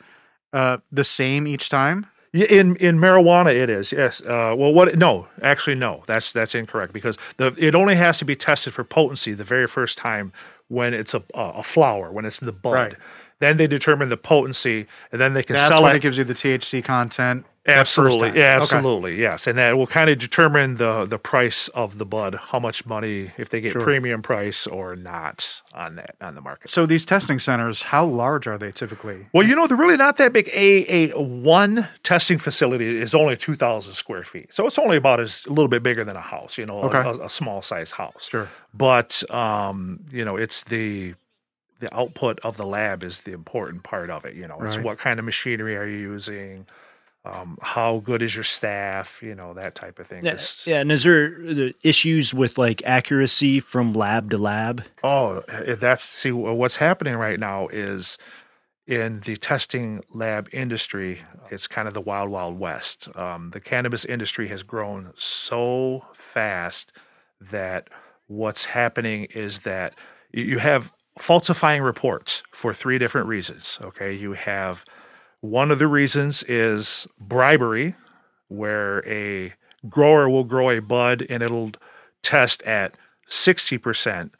uh, 0.53 0.77
the 0.91 1.03
same 1.03 1.47
each 1.47 1.69
time? 1.69 2.07
In 2.35 2.75
in 2.75 2.97
marijuana, 2.97 3.55
it 3.55 3.69
is 3.69 3.93
yes. 3.93 4.21
Uh, 4.21 4.53
well, 4.57 4.73
what? 4.73 4.97
No, 4.97 5.27
actually, 5.41 5.75
no. 5.75 6.03
That's 6.05 6.33
that's 6.33 6.53
incorrect 6.53 6.91
because 6.91 7.17
the 7.37 7.55
it 7.57 7.75
only 7.75 7.95
has 7.95 8.17
to 8.17 8.25
be 8.25 8.35
tested 8.35 8.73
for 8.73 8.83
potency 8.83 9.33
the 9.33 9.45
very 9.45 9.67
first 9.67 9.97
time 9.97 10.33
when 10.67 10.93
it's 10.93 11.13
a 11.13 11.23
a 11.33 11.63
flower 11.63 12.11
when 12.11 12.25
it's 12.25 12.39
the 12.39 12.51
bud. 12.51 12.71
Right. 12.73 12.95
Then 13.39 13.55
they 13.57 13.67
determine 13.67 14.09
the 14.09 14.17
potency, 14.17 14.85
and 15.11 15.21
then 15.21 15.33
they 15.33 15.43
can 15.43 15.55
That's 15.55 15.69
sell 15.69 15.83
when 15.83 15.93
it. 15.93 15.97
it 15.97 16.01
gives 16.01 16.17
you 16.17 16.25
the 16.25 16.33
THC 16.33 16.83
content. 16.83 17.45
That 17.65 17.87
first 17.87 17.97
Absolutely, 17.97 18.29
Okay. 18.29 18.43
absolutely, 18.43 19.15
yes, 19.19 19.47
and 19.47 19.57
that 19.57 19.75
will 19.77 19.87
kind 19.87 20.09
of 20.09 20.19
determine 20.19 20.75
the 20.75 21.05
the 21.05 21.17
price 21.17 21.67
of 21.69 21.97
the 21.97 22.05
bud, 22.05 22.35
how 22.49 22.59
much 22.59 22.85
money, 22.85 23.31
if 23.37 23.49
they 23.49 23.59
get 23.61 23.71
Sure. 23.73 23.81
premium 23.81 24.21
price 24.21 24.67
or 24.67 24.95
not 24.95 25.61
on 25.73 25.95
that 25.95 26.15
on 26.21 26.35
the 26.35 26.41
market. 26.41 26.69
So 26.69 26.85
these 26.85 27.05
testing 27.05 27.39
centers, 27.39 27.81
how 27.83 28.05
large 28.05 28.45
are 28.47 28.57
they 28.57 28.71
typically? 28.71 29.25
Well, 29.33 29.47
you 29.47 29.55
know, 29.55 29.65
they're 29.67 29.77
really 29.77 29.97
not 29.97 30.17
that 30.17 30.31
big. 30.31 30.47
A 30.53 31.11
a 31.11 31.19
one 31.19 31.87
testing 32.03 32.37
facility 32.37 33.01
is 33.01 33.15
only 33.15 33.35
two 33.35 33.55
thousand 33.55 33.93
square 33.95 34.23
feet, 34.23 34.53
so 34.53 34.67
it's 34.67 34.77
only 34.77 34.97
about 34.97 35.19
as 35.19 35.43
a 35.45 35.49
little 35.49 35.67
bit 35.67 35.81
bigger 35.81 36.03
than 36.03 36.15
a 36.15 36.21
house. 36.21 36.57
You 36.57 36.65
know, 36.67 36.79
a- 36.81 36.85
Okay. 36.85 36.99
a, 36.99 37.25
a 37.25 37.29
small 37.29 37.61
size 37.61 37.91
house. 37.91 38.29
Sure. 38.29 38.47
But 38.73 39.23
um, 39.33 40.01
you 40.11 40.23
know, 40.23 40.35
it's 40.37 40.63
the 40.65 41.15
the 41.79 41.93
output 41.93 42.39
of 42.41 42.57
the 42.57 42.65
lab 42.65 43.03
is 43.03 43.21
the 43.21 43.33
important 43.33 43.83
part 43.83 44.09
of 44.09 44.23
it. 44.23 44.35
You 44.35 44.47
know, 44.47 44.57
it's 44.61 44.77
what 44.77 44.97
kind 44.97 45.19
of 45.19 45.25
machinery 45.25 45.75
are 45.75 45.85
you 45.87 45.97
using. 45.97 46.67
Um, 47.25 47.57
how 47.61 47.99
good 47.99 48.21
is 48.21 48.35
your 48.35 48.43
staff? 48.43 49.21
You 49.23 49.33
know 49.33 49.53
that 49.55 49.73
type 49.73 49.97
of 49.99 50.07
thing. 50.07 50.23
Yeah, 50.23 50.39
yeah, 50.65 50.79
and 50.81 50.91
is 50.91 51.03
there 51.03 51.71
issues 51.81 52.33
with 52.33 52.57
like 52.57 52.83
accuracy 52.85 53.59
from 53.59 53.93
lab 53.93 54.29
to 54.29 54.37
lab? 54.37 54.83
Oh, 55.03 55.43
if 55.47 55.79
that's 55.79 56.03
see 56.03 56.31
what's 56.31 56.75
happening 56.75 57.15
right 57.15 57.39
now 57.39 57.67
is 57.67 58.17
in 58.87 59.21
the 59.21 59.35
testing 59.35 60.03
lab 60.13 60.47
industry. 60.51 61.21
It's 61.49 61.67
kind 61.67 61.87
of 61.87 61.93
the 61.93 62.01
wild, 62.01 62.29
wild 62.29 62.59
west. 62.59 63.07
Um, 63.15 63.51
the 63.51 63.59
cannabis 63.59 64.05
industry 64.05 64.47
has 64.49 64.63
grown 64.63 65.11
so 65.15 66.05
fast 66.13 66.91
that 67.39 67.89
what's 68.27 68.65
happening 68.65 69.25
is 69.35 69.61
that 69.61 69.93
you 70.31 70.59
have 70.59 70.93
falsifying 71.19 71.81
reports 71.81 72.43
for 72.51 72.73
three 72.73 72.97
different 72.97 73.27
reasons. 73.27 73.79
Okay, 73.81 74.13
you 74.13 74.33
have 74.33 74.85
one 75.49 75.71
of 75.71 75.79
the 75.79 75.87
reasons 75.87 76.43
is 76.43 77.07
bribery, 77.19 77.95
where 78.47 79.07
a 79.07 79.53
grower 79.89 80.29
will 80.29 80.43
grow 80.43 80.69
a 80.69 80.79
bud 80.79 81.25
and 81.29 81.41
it'll 81.43 81.71
test 82.21 82.61
at 82.63 82.95
60%, 83.29 84.31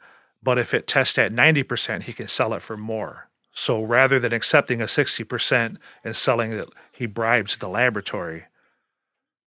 but 0.42 0.58
if 0.58 0.74
it 0.74 0.86
tests 0.86 1.18
at 1.18 1.32
90%, 1.32 2.04
he 2.04 2.12
can 2.12 2.28
sell 2.28 2.54
it 2.54 2.62
for 2.62 2.76
more. 2.76 3.28
So 3.52 3.82
rather 3.82 4.18
than 4.20 4.32
accepting 4.32 4.82
a 4.82 4.84
60% 4.84 5.76
and 6.04 6.16
selling 6.16 6.52
it, 6.52 6.68
he 6.92 7.06
bribes 7.06 7.56
the 7.56 7.68
laboratory 7.68 8.44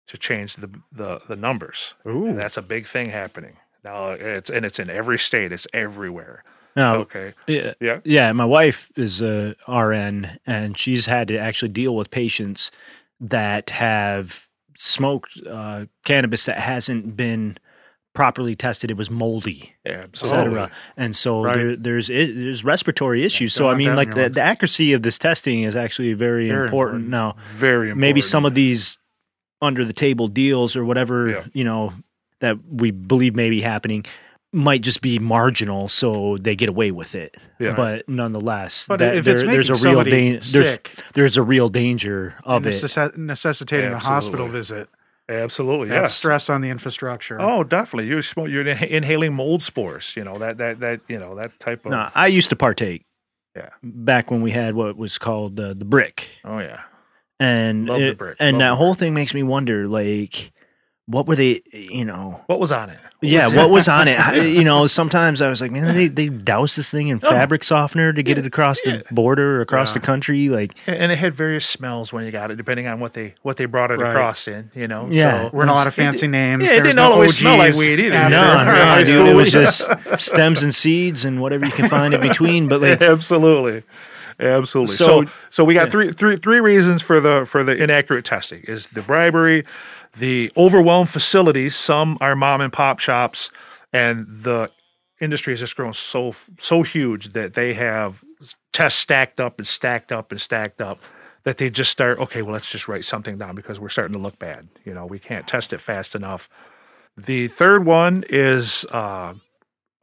to 0.06 0.16
change 0.16 0.54
the 0.54 0.70
the, 0.92 1.20
the 1.28 1.36
numbers. 1.36 1.94
Ooh. 2.06 2.26
And 2.26 2.38
that's 2.38 2.56
a 2.56 2.62
big 2.62 2.86
thing 2.86 3.10
happening. 3.10 3.56
Now 3.82 4.10
it's 4.12 4.48
and 4.48 4.64
it's 4.64 4.78
in 4.78 4.88
every 4.88 5.18
state, 5.18 5.50
it's 5.50 5.66
everywhere. 5.72 6.44
No, 6.76 6.96
Okay. 7.00 7.32
yeah, 7.46 7.72
Yeah. 7.80 8.00
yeah. 8.04 8.32
My 8.32 8.44
wife 8.44 8.90
is 8.96 9.22
a 9.22 9.54
RN, 9.66 10.38
and 10.46 10.76
she's 10.78 11.06
had 11.06 11.28
to 11.28 11.38
actually 11.38 11.70
deal 11.70 11.96
with 11.96 12.10
patients 12.10 12.70
that 13.20 13.70
have 13.70 14.46
smoked 14.76 15.40
uh, 15.50 15.86
cannabis 16.04 16.44
that 16.44 16.58
hasn't 16.58 17.16
been 17.16 17.56
properly 18.14 18.54
tested. 18.56 18.90
It 18.90 18.96
was 18.96 19.10
moldy, 19.10 19.72
etc. 19.86 20.70
And 20.96 21.16
so 21.16 21.42
Right. 21.42 21.56
there, 21.56 21.76
there's 21.76 22.08
there's 22.08 22.64
respiratory 22.64 23.24
issues. 23.24 23.54
don't 23.54 23.64
So 23.66 23.70
I 23.70 23.74
mean, 23.74 23.94
like 23.96 24.14
the, 24.14 24.28
the 24.28 24.42
accuracy 24.42 24.92
of 24.92 25.02
this 25.02 25.18
testing 25.18 25.62
is 25.64 25.74
actually 25.76 26.12
very, 26.14 26.48
Very 26.48 26.64
important. 26.64 27.04
important. 27.04 27.08
Now, 27.10 27.36
Very 27.54 27.88
important. 27.90 28.00
maybe 28.00 28.20
some 28.20 28.44
of 28.44 28.54
these 28.54 28.98
under 29.62 29.84
the 29.84 29.92
table 29.94 30.28
deals 30.28 30.76
or 30.76 30.84
whatever 30.84 31.28
Yeah. 31.30 31.44
you 31.54 31.64
know 31.64 31.92
that 32.40 32.58
we 32.70 32.90
believe 32.90 33.34
may 33.34 33.48
be 33.48 33.62
happening 33.62 34.04
might 34.56 34.80
just 34.80 35.00
be 35.02 35.18
marginal 35.18 35.86
so 35.88 36.36
they 36.40 36.56
get 36.56 36.68
away 36.68 36.90
with 36.90 37.14
it 37.14 37.36
Yeah. 37.60 37.74
but 37.76 38.08
nonetheless 38.08 38.86
But 38.88 38.98
that 39.00 39.14
if 39.16 39.26
it's 39.28 39.42
there- 39.42 39.50
there's 39.50 39.70
a 39.70 39.74
real 39.74 39.82
somebody 39.98 40.10
dan- 40.32 40.40
there's, 40.50 40.78
there's 41.14 41.36
a 41.36 41.42
real 41.42 41.68
danger 41.68 42.34
of 42.44 42.64
and 42.64 42.74
it 42.74 42.82
necess- 42.82 43.16
necessitating 43.16 43.92
a 43.92 43.98
hospital 43.98 44.48
visit, 44.48 44.88
Absolutely. 45.28 45.88
that's 45.88 46.10
Yes. 46.12 46.14
stress 46.14 46.48
on 46.50 46.60
the 46.60 46.70
infrastructure. 46.70 47.36
Oh, 47.40 47.64
definitely. 47.64 48.08
You're 48.08 48.22
smo- 48.22 48.50
you're 48.50 48.66
inhaling 48.66 49.34
mold 49.34 49.62
spores. 49.62 50.14
You 50.16 50.24
know 50.24 50.38
that 50.38 50.58
that 50.58 50.78
that 50.80 51.00
you 51.08 51.18
know 51.18 51.34
that 51.36 51.58
type 51.60 51.84
of. 51.84 51.90
no 51.92 52.08
i 52.14 52.26
used 52.28 52.50
to 52.50 52.56
partake 52.56 53.04
Yeah. 53.56 53.70
back 53.82 54.30
when 54.30 54.40
we 54.42 54.52
had 54.52 54.74
what 54.74 54.96
was 54.96 55.18
called 55.18 55.58
uh, 55.60 55.74
the 55.74 55.84
brick 55.84 56.28
Oh 56.44 56.58
yeah. 56.60 56.80
and 57.40 57.86
Love 57.86 58.00
the 58.00 58.06
it- 58.08 58.18
brick. 58.18 58.36
and 58.40 58.58
Love 58.58 58.60
that 58.60 58.68
the 58.70 58.76
whole 58.76 58.94
thing 58.94 59.14
makes 59.14 59.34
me 59.34 59.42
wonder 59.42 59.88
like 59.88 60.52
what 61.06 61.26
were 61.26 61.36
they 61.36 61.62
you 61.72 62.04
know 62.04 62.40
What 62.46 62.58
was 62.60 62.72
on 62.72 62.90
it? 62.90 62.98
What 63.20 63.30
yeah, 63.30 63.44
was 63.46 63.54
what 63.54 63.66
it? 63.66 63.70
was 63.70 63.88
on 63.88 64.08
it? 64.08 64.20
I- 64.28 64.34
you 64.34 64.62
know, 64.64 64.86
sometimes 64.86 65.40
I 65.40 65.48
was 65.48 65.60
like, 65.62 65.70
man, 65.70 65.94
they 65.94 66.08
they 66.08 66.28
douse 66.28 66.76
this 66.76 66.90
thing 66.90 67.08
in 67.08 67.18
fabric 67.18 67.64
softener 67.64 68.12
to 68.12 68.22
get 68.22 68.36
it 68.38 68.46
across 68.46 68.84
Yeah. 68.84 68.98
the 69.08 69.14
border, 69.14 69.56
or 69.58 69.60
across 69.62 69.90
Yeah. 69.90 70.00
the 70.00 70.06
country. 70.06 70.48
Like, 70.50 70.74
And 70.86 71.10
it 71.10 71.16
had 71.16 71.32
various 71.34 71.64
smells 71.64 72.12
when 72.12 72.24
you 72.26 72.30
got 72.30 72.50
it, 72.50 72.56
depending 72.56 72.86
on 72.88 73.00
what 73.00 73.14
they 73.14 73.34
what 73.42 73.56
they 73.56 73.64
brought 73.64 73.90
it 73.90 74.00
Right. 74.00 74.10
across 74.10 74.46
in. 74.48 74.70
You 74.74 74.86
know. 74.88 75.08
Yeah. 75.10 75.44
So, 75.44 75.50
We're 75.54 75.62
in 75.62 75.68
a 75.70 75.74
lot 75.74 75.86
of 75.86 75.94
fancy 75.94 76.26
names. 76.26 76.64
yeah, 76.64 76.72
it 76.72 76.80
didn't 76.82 76.96
no 76.96 77.12
always 77.12 77.38
smell 77.38 77.56
like 77.56 77.74
weed 77.74 78.00
either. 78.00 78.14
after 78.14 78.36
no, 78.36 78.64
no, 78.96 79.04
dude, 79.04 79.28
it 79.28 79.34
was 79.34 79.50
just 79.50 79.90
stems 80.18 80.62
and 80.62 80.74
seeds 80.74 81.24
and 81.24 81.40
whatever 81.40 81.64
you 81.64 81.72
can 81.72 81.88
find 81.88 82.12
in 82.14 82.20
between. 82.20 82.68
But 82.68 82.82
like, 82.82 83.00
absolutely 83.00 83.82
absolutely 84.38 84.94
so 84.94 85.22
So- 85.24 85.30
so, 85.50 85.64
we 85.64 85.72
got 85.72 85.86
yeah. 85.86 85.90
three 85.92 86.12
three 86.12 86.36
three 86.36 86.60
reasons 86.60 87.00
for 87.00 87.20
the 87.20 87.46
for 87.46 87.64
the 87.64 87.72
inaccurate 87.72 88.26
testing 88.26 88.60
is 88.68 88.88
the 88.88 89.00
bribery 89.00 89.64
the 90.18 90.50
overwhelmed 90.56 91.10
facilities 91.10 91.76
some 91.76 92.18
are 92.20 92.34
mom 92.36 92.60
and 92.60 92.72
pop 92.72 92.98
shops 92.98 93.50
and 93.92 94.26
the 94.28 94.70
industry 95.20 95.52
has 95.52 95.60
just 95.60 95.76
grown 95.76 95.92
so 95.92 96.34
so 96.60 96.82
huge 96.82 97.32
that 97.32 97.54
they 97.54 97.74
have 97.74 98.22
tests 98.72 99.00
stacked 99.00 99.40
up 99.40 99.58
and 99.58 99.66
stacked 99.66 100.12
up 100.12 100.30
and 100.30 100.40
stacked 100.40 100.80
up 100.80 101.00
that 101.44 101.58
they 101.58 101.70
just 101.70 101.90
start 101.90 102.18
okay 102.18 102.42
well 102.42 102.52
let's 102.52 102.70
just 102.70 102.88
write 102.88 103.04
something 103.04 103.38
down 103.38 103.54
because 103.54 103.80
we're 103.80 103.88
starting 103.88 104.14
to 104.14 104.22
look 104.22 104.38
bad 104.38 104.68
you 104.84 104.92
know 104.92 105.06
we 105.06 105.18
can't 105.18 105.46
test 105.46 105.72
it 105.72 105.80
fast 105.80 106.14
enough 106.14 106.48
the 107.16 107.48
third 107.48 107.86
one 107.86 108.24
is 108.28 108.84
uh, 108.90 109.34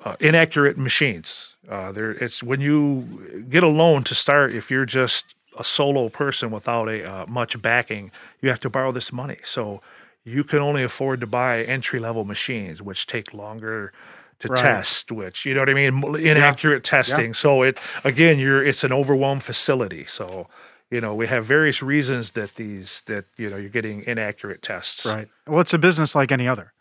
uh, 0.04 0.16
inaccurate 0.20 0.78
machines. 0.78 1.50
Uh, 1.70 1.92
there, 1.92 2.12
it's 2.12 2.44
when 2.44 2.60
you 2.60 3.46
get 3.50 3.64
a 3.64 3.68
loan 3.68 4.04
to 4.06 4.16
start. 4.16 4.54
If 4.54 4.72
you're 4.72 4.86
just 4.86 5.36
a 5.58 5.64
solo 5.64 6.10
person 6.10 6.50
without 6.52 6.90
a 6.90 7.08
uh, 7.08 7.26
much 7.28 7.62
backing, 7.62 8.12
you 8.42 8.50
have 8.50 8.60
to 8.62 8.70
borrow 8.70 8.92
this 8.92 9.14
money. 9.14 9.38
So 9.46 9.82
you 10.24 10.44
can 10.44 10.60
only 10.60 10.84
afford 10.84 11.20
to 11.22 11.28
buy 11.28 11.64
entry 11.64 12.00
level 12.00 12.26
machines, 12.26 12.82
which 12.82 13.08
take 13.08 13.34
longer 13.34 13.92
to 14.40 14.48
Right. 14.48 14.62
test. 14.62 15.12
Which 15.12 15.46
you 15.46 15.54
know 15.54 15.62
what 15.62 15.70
I 15.70 15.74
mean? 15.74 16.04
Inaccurate 16.16 16.84
testing. 16.84 17.34
So 17.34 17.64
it 17.64 17.78
again, 18.04 18.40
you're 18.40 18.64
it's 18.64 18.84
an 18.84 18.92
overwhelmed 18.94 19.44
facility. 19.44 20.06
So 20.06 20.48
you 20.92 21.02
know 21.02 21.14
we 21.16 21.28
have 21.28 21.46
various 21.46 21.82
reasons 21.82 22.32
that 22.32 22.56
these 22.56 23.02
that 23.08 23.26
you 23.38 23.50
know 23.50 23.58
you're 23.58 23.70
getting 23.70 24.04
inaccurate 24.04 24.62
tests. 24.62 25.06
Right. 25.06 25.28
Well, 25.48 25.62
it's 25.62 25.74
a 25.74 25.78
business 25.78 26.16
like 26.16 26.32
any 26.32 26.48
other. 26.48 26.74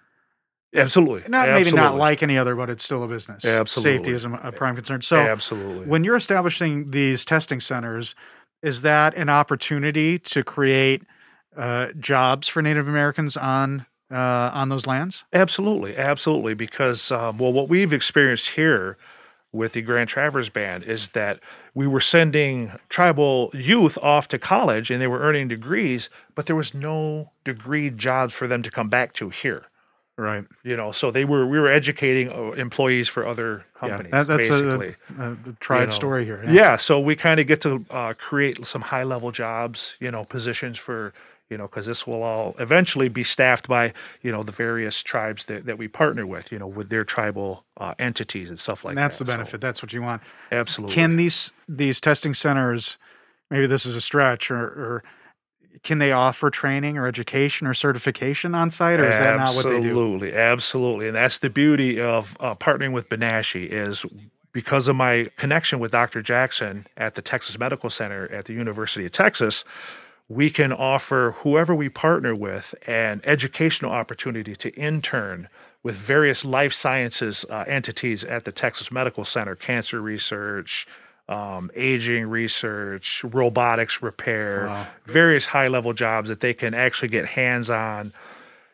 Absolutely. 0.75 1.29
Not 1.29 1.49
maybe 1.51 1.71
not 1.73 1.97
like 1.97 2.23
any 2.23 2.39
other, 2.39 2.55
but 2.57 2.71
it's 2.71 2.83
still 2.83 3.05
a 3.05 3.09
business. 3.09 3.45
Absolutely. 3.45 3.99
Safety 3.99 4.11
is 4.13 4.25
a, 4.25 4.33
a 4.43 4.53
prime 4.53 4.75
concern. 4.75 5.03
So 5.03 5.17
Absolutely. 5.21 5.87
when 5.87 6.03
you're 6.03 6.17
establishing 6.17 6.93
these 6.93 7.27
testing 7.27 7.61
centers, 7.61 8.15
is 8.63 8.81
that 8.83 9.15
an 9.15 9.29
opportunity 9.29 10.19
to 10.19 10.43
create 10.43 11.03
uh, 11.57 11.89
jobs 11.99 12.49
for 12.49 12.63
Native 12.63 12.89
Americans 12.89 13.37
on 13.37 13.87
uh, 14.11 14.51
on 14.53 14.69
those 14.69 14.87
lands? 14.87 15.25
Absolutely, 15.33 15.97
absolutely. 15.97 16.55
Because 16.55 17.11
um, 17.11 17.39
well, 17.39 17.53
what 17.53 17.69
we've 17.69 17.93
experienced 17.93 18.49
here 18.51 18.97
with 19.53 19.73
the 19.73 19.83
Grand 19.83 20.09
Traverse 20.09 20.49
Band 20.49 20.83
is 20.85 21.09
that 21.11 21.39
we 21.75 21.87
were 21.87 22.01
sending 22.01 22.73
tribal 22.89 23.51
youth 23.53 23.99
off 23.99 24.29
to 24.29 24.39
college 24.39 24.91
and 24.91 25.01
they 25.01 25.07
were 25.07 25.21
earning 25.21 25.49
degrees, 25.49 26.09
but 26.35 26.47
there 26.47 26.57
was 26.57 26.73
no 26.73 27.31
degree 27.45 27.91
jobs 27.91 28.33
for 28.33 28.47
them 28.49 28.63
to 28.63 28.71
come 28.71 28.89
back 28.89 29.13
to 29.15 29.29
here. 29.29 29.65
Right. 30.17 30.45
You 30.63 30.77
know, 30.77 30.93
so 30.93 31.11
they 31.11 31.25
were 31.25 31.47
we 31.47 31.59
were 31.59 31.71
educating 31.71 32.31
uh, 32.31 32.53
employees 32.53 33.09
for 33.09 33.27
other 33.27 33.65
Yeah. 33.83 33.89
companies. 33.89 34.13
That, 34.13 34.27
that's 34.27 34.49
basically. 34.49 34.97
a, 35.19 35.23
a, 35.23 35.33
a 35.33 35.37
tried 35.59 35.81
you 35.81 35.87
know. 35.87 35.93
story 35.95 36.25
here. 36.27 36.45
Yeah. 36.49 36.77
so 36.77 37.01
we 37.01 37.17
kind 37.17 37.41
of 37.41 37.47
get 37.47 37.63
to 37.63 37.85
uh, 37.91 38.13
create 38.19 38.65
some 38.67 38.83
high 38.83 39.05
level 39.05 39.33
jobs, 39.33 39.95
you 40.01 40.11
know, 40.11 40.25
positions 40.25 40.77
for, 40.79 41.13
you 41.53 41.59
know, 41.59 41.69
because 41.69 41.87
this 41.87 42.07
will 42.07 42.23
all 42.23 42.57
eventually 42.59 43.09
be 43.09 43.23
staffed 43.23 43.69
by, 43.69 43.93
you 44.23 44.33
know, 44.33 44.43
the 44.43 44.51
various 44.53 45.03
tribes 45.03 45.45
that, 45.45 45.67
that 45.67 45.79
we 45.79 45.87
partner 45.87 46.27
with, 46.27 46.51
you 46.51 46.59
know, 46.59 46.67
with 46.67 46.89
their 46.89 47.05
tribal 47.05 47.65
uh, 47.77 47.95
entities 47.99 48.49
and 48.51 48.59
stuff 48.59 48.85
like 48.85 48.93
and 48.93 48.99
that's 48.99 49.19
that. 49.19 49.25
the 49.27 49.31
So, 49.33 49.37
benefit. 49.37 49.61
that's 49.61 49.83
what 49.83 49.93
you 49.93 50.03
want. 50.03 50.23
absolutely. 50.51 50.95
Can 50.95 51.17
these 51.17 51.53
these 51.69 52.01
testing 52.01 52.35
centers, 52.35 52.97
maybe 53.51 53.67
this 53.67 53.87
is 53.87 53.95
a 53.95 54.01
stretch, 54.01 54.51
or, 54.51 54.59
or 54.65 55.05
can 55.83 55.99
they 55.99 56.13
offer 56.13 56.51
training 56.51 56.97
or 56.99 57.07
education 57.07 57.67
or 57.67 57.75
certification 57.75 58.55
on 58.55 58.71
site, 58.71 59.01
or 59.01 59.11
is 59.11 59.19
that 59.19 59.37
not 59.37 59.55
what 59.55 59.65
they 59.65 59.81
do? 59.81 59.89
Absolutely, 59.89 60.35
absolutely, 60.35 61.07
and 61.09 61.17
that's 61.17 61.39
the 61.39 61.51
beauty 61.51 62.01
of 62.01 62.37
uh, 62.41 62.55
partnering 62.55 62.93
with 62.93 63.09
Binashe 63.09 63.67
is 63.69 64.05
because 64.53 64.87
of 64.87 64.95
my 64.97 65.29
connection 65.39 65.79
with 65.81 65.93
Dr. 65.93 66.21
Jackson 66.23 66.87
at 66.97 67.15
the 67.15 67.23
Texas 67.23 67.59
Medical 67.59 67.89
Center 67.91 68.31
at 68.31 68.45
the 68.45 68.53
University 68.53 69.07
of 69.07 69.13
Texas. 69.13 69.65
We 70.33 70.49
can 70.49 70.73
offer 70.73 71.35
whoever 71.41 71.75
we 71.75 71.91
partner 71.91 72.35
with 72.35 72.75
an 72.87 73.21
educational 73.25 73.91
opportunity 73.93 74.57
to 74.57 74.71
intern 74.71 75.49
with 75.83 75.95
various 75.95 76.43
life 76.43 76.73
sciences 76.73 77.45
uh, 77.51 77.65
entities 77.67 78.25
at 78.25 78.47
the 78.47 78.53
Texas 78.53 78.91
Medical 78.91 79.27
Center, 79.27 79.55
cancer 79.55 80.01
research, 80.01 80.87
um, 81.29 81.71
aging 81.75 82.29
research, 82.29 83.23
robotics 83.25 84.01
repair, 84.01 84.69
Wow. 84.69 84.87
various 85.05 85.45
high 85.47 85.69
level 85.69 85.93
jobs 85.93 86.31
that 86.31 86.41
they 86.41 86.55
can 86.55 86.73
actually 86.73 87.09
get 87.09 87.27
hands 87.27 87.69
on. 87.69 88.15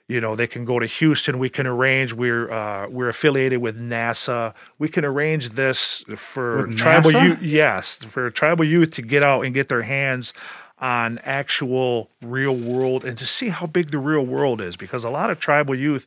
You 0.07 0.21
know, 0.21 0.37
they 0.37 0.47
can 0.47 0.65
go 0.65 0.79
to 0.79 0.87
Houston. 0.87 1.39
We 1.41 1.51
can 1.51 1.67
arrange. 1.67 2.13
We're 2.13 2.51
uh, 2.51 2.89
we're 2.89 3.09
affiliated 3.09 3.61
with 3.61 3.77
NASA. 3.77 4.55
We 4.79 4.89
can 4.89 5.05
arrange 5.05 5.51
this 5.51 6.05
for 6.15 6.67
With 6.69 6.79
tribal 6.79 7.11
NASA? 7.11 7.25
youth. 7.25 7.43
Yes, 7.43 7.97
for 7.97 8.31
tribal 8.31 8.65
youth 8.65 8.93
to 8.93 9.03
get 9.03 9.23
out 9.25 9.45
and 9.45 9.53
get 9.53 9.69
their 9.69 9.83
hands 9.83 10.33
on 10.81 11.19
actual 11.19 12.11
real 12.23 12.55
world 12.57 13.05
and 13.05 13.19
to 13.19 13.27
see 13.27 13.49
how 13.49 13.67
big 13.67 13.91
the 13.91 13.99
real 13.99 14.25
world 14.25 14.61
is. 14.61 14.77
Because 14.77 15.05
a 15.05 15.11
lot 15.11 15.31
of 15.31 15.41
tribal 15.41 15.75
youth 15.75 16.07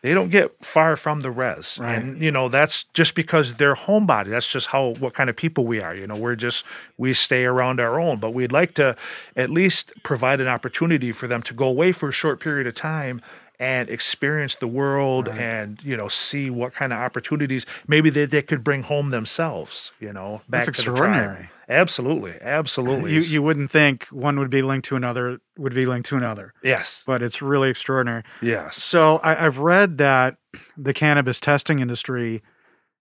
they 0.00 0.14
don't 0.14 0.28
get 0.30 0.64
far 0.64 0.96
from 0.96 1.22
the 1.22 1.30
res 1.30 1.78
Right. 1.80 1.98
and 1.98 2.20
you 2.22 2.30
know 2.30 2.48
that's 2.48 2.84
just 2.94 3.14
because 3.16 3.54
they're 3.54 3.74
homebody 3.74 4.30
that's 4.30 4.50
just 4.50 4.68
how 4.68 4.94
what 5.00 5.14
kind 5.14 5.28
of 5.28 5.36
people 5.36 5.66
we 5.66 5.80
are 5.80 5.94
you 5.94 6.06
know 6.06 6.16
we're 6.16 6.36
just 6.36 6.64
we 6.98 7.12
stay 7.14 7.44
around 7.44 7.80
our 7.80 7.98
own 7.98 8.18
but 8.20 8.30
we'd 8.30 8.52
like 8.52 8.74
to 8.74 8.96
at 9.36 9.50
least 9.50 9.92
provide 10.04 10.40
an 10.40 10.46
opportunity 10.48 11.10
for 11.10 11.26
them 11.26 11.42
to 11.42 11.52
go 11.54 11.66
away 11.66 11.90
for 11.92 12.08
a 12.10 12.12
short 12.12 12.38
period 12.38 12.66
of 12.66 12.74
time 12.74 13.20
and 13.58 13.88
experience 13.90 14.54
the 14.54 14.68
world 14.68 15.26
and 15.28 15.82
you 15.82 15.96
know 15.96 16.06
see 16.06 16.48
what 16.48 16.72
kind 16.74 16.92
of 16.92 16.98
opportunities 17.00 17.66
maybe 17.88 18.08
they, 18.08 18.24
they 18.24 18.40
could 18.42 18.62
bring 18.62 18.84
home 18.84 19.10
themselves 19.10 19.90
you 19.98 20.12
know 20.12 20.42
back 20.48 20.66
That's 20.66 20.78
to 20.84 20.90
the 20.92 20.96
tribe. 20.96 21.48
Absolutely 21.68 22.34
absolutely 22.40 23.12
You 23.12 23.20
you 23.20 23.42
wouldn't 23.42 23.70
think 23.70 24.04
one 24.06 24.38
would 24.38 24.50
be 24.50 24.62
linked 24.62 24.88
to 24.88 24.96
another 24.96 25.40
would 25.58 25.74
be 25.74 25.86
linked 25.86 26.08
to 26.08 26.16
another, 26.16 26.54
yes 26.62 27.02
but 27.06 27.22
it's 27.22 27.42
really 27.42 27.68
extraordinary. 27.70 28.22
yes 28.42 28.82
So 28.82 29.18
I, 29.18 29.44
I've 29.46 29.58
read 29.58 29.98
that 29.98 30.38
the 30.76 30.94
cannabis 30.94 31.40
testing 31.40 31.78
industry 31.80 32.42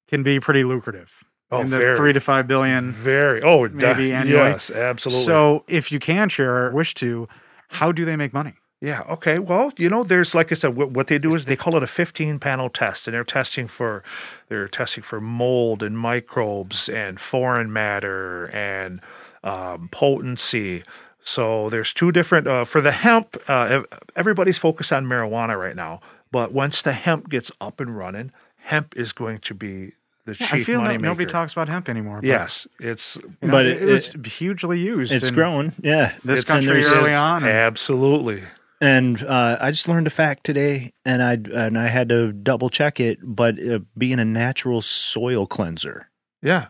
can 0.09 0.23
be 0.23 0.39
pretty 0.39 0.63
lucrative. 0.63 1.11
Oh, 1.49 1.61
in 1.61 1.69
the 1.69 1.77
very. 1.77 1.95
three 1.95 2.11
to 2.13 2.19
five 2.19 2.45
billion. 2.47 2.91
very 2.91 3.41
oh 3.41 3.69
Maybe 3.69 4.07
de- 4.09 4.13
annually. 4.13 4.49
yes 4.49 4.69
absolutely 4.69 5.25
So 5.25 5.63
if 5.69 5.91
you 5.93 5.99
can 5.99 6.27
share, 6.29 6.53
or 6.67 6.71
wish 6.71 6.93
to, 6.95 7.27
how 7.69 7.91
do 7.93 8.03
they 8.03 8.17
make 8.17 8.33
money? 8.33 8.55
Yeah. 8.79 9.01
Okay. 9.09 9.39
Well, 9.39 9.71
you 9.77 9.89
know, 9.89 10.03
there's 10.03 10.35
like 10.35 10.51
I 10.51 10.55
said, 10.55 10.75
what, 10.75 10.91
what 10.91 11.07
they 11.07 11.17
do 11.17 11.33
is 11.33 11.45
they 11.45 11.55
call 11.55 11.75
it 11.75 11.83
a 11.83 11.87
15 11.87 12.37
panel 12.39 12.69
test, 12.69 13.07
and 13.07 13.13
they're 13.15 13.23
testing 13.23 13.67
for 13.67 14.03
they're 14.49 14.67
testing 14.67 15.03
for 15.03 15.19
mold 15.19 15.81
and 15.81 15.97
microbes 15.97 16.87
and 16.87 17.19
foreign 17.19 17.73
matter 17.73 18.45
and 18.53 19.01
um, 19.43 19.89
potency. 19.91 20.83
So 21.23 21.69
there's 21.69 21.91
two 21.91 22.11
different 22.11 22.47
uh, 22.47 22.65
for 22.65 22.79
the 22.81 22.91
hemp. 22.91 23.35
Uh, 23.47 23.81
everybody's 24.15 24.57
focused 24.57 24.93
on 24.93 25.05
marijuana 25.05 25.59
right 25.59 25.75
now, 25.75 25.99
but 26.31 26.51
once 26.53 26.81
the 26.83 26.93
hemp 26.93 27.29
gets 27.29 27.51
up 27.59 27.79
and 27.79 27.97
running, 27.97 28.31
hemp 28.57 28.95
is 28.95 29.11
going 29.11 29.39
to 29.39 29.53
be 29.55 29.93
the 30.25 30.35
chief 30.35 30.53
I 30.53 30.63
feel 30.63 30.77
no, 30.79 30.83
money 30.85 30.97
nobody 30.97 31.25
maker. 31.25 31.31
talks 31.31 31.51
about 31.53 31.67
hemp 31.69 31.89
anymore. 31.89 32.17
but, 32.21 32.27
Yes, 32.27 32.67
it's 32.79 33.15
you 33.41 33.47
know, 33.47 33.51
But 33.51 33.65
it, 33.65 33.81
it- 33.81 33.85
was 33.85 34.13
hugely 34.25 34.79
used. 34.79 35.11
It's 35.11 35.29
in 35.29 35.33
growing. 35.33 35.73
Yeah. 35.81 36.13
This 36.23 36.39
it's- 36.39 36.43
country 36.43 36.83
early 36.83 37.13
on. 37.13 37.43
and- 37.43 37.51
Absolutely. 37.51 38.43
And 38.79 39.23
uh, 39.23 39.57
I 39.59 39.71
just 39.71 39.87
learned 39.87 40.05
a 40.07 40.11
fact 40.11 40.43
today, 40.43 40.93
and 41.03 41.23
I 41.23 41.33
and 41.33 41.77
I 41.79 41.87
had 41.87 42.09
to 42.09 42.31
double 42.31 42.69
check 42.69 42.99
it. 42.99 43.17
But 43.23 43.55
uh, 43.65 43.79
being 43.97 44.19
a 44.19 44.25
natural 44.25 44.81
soil 44.81 45.47
cleanser, 45.47 46.09
Yeah. 46.43 46.67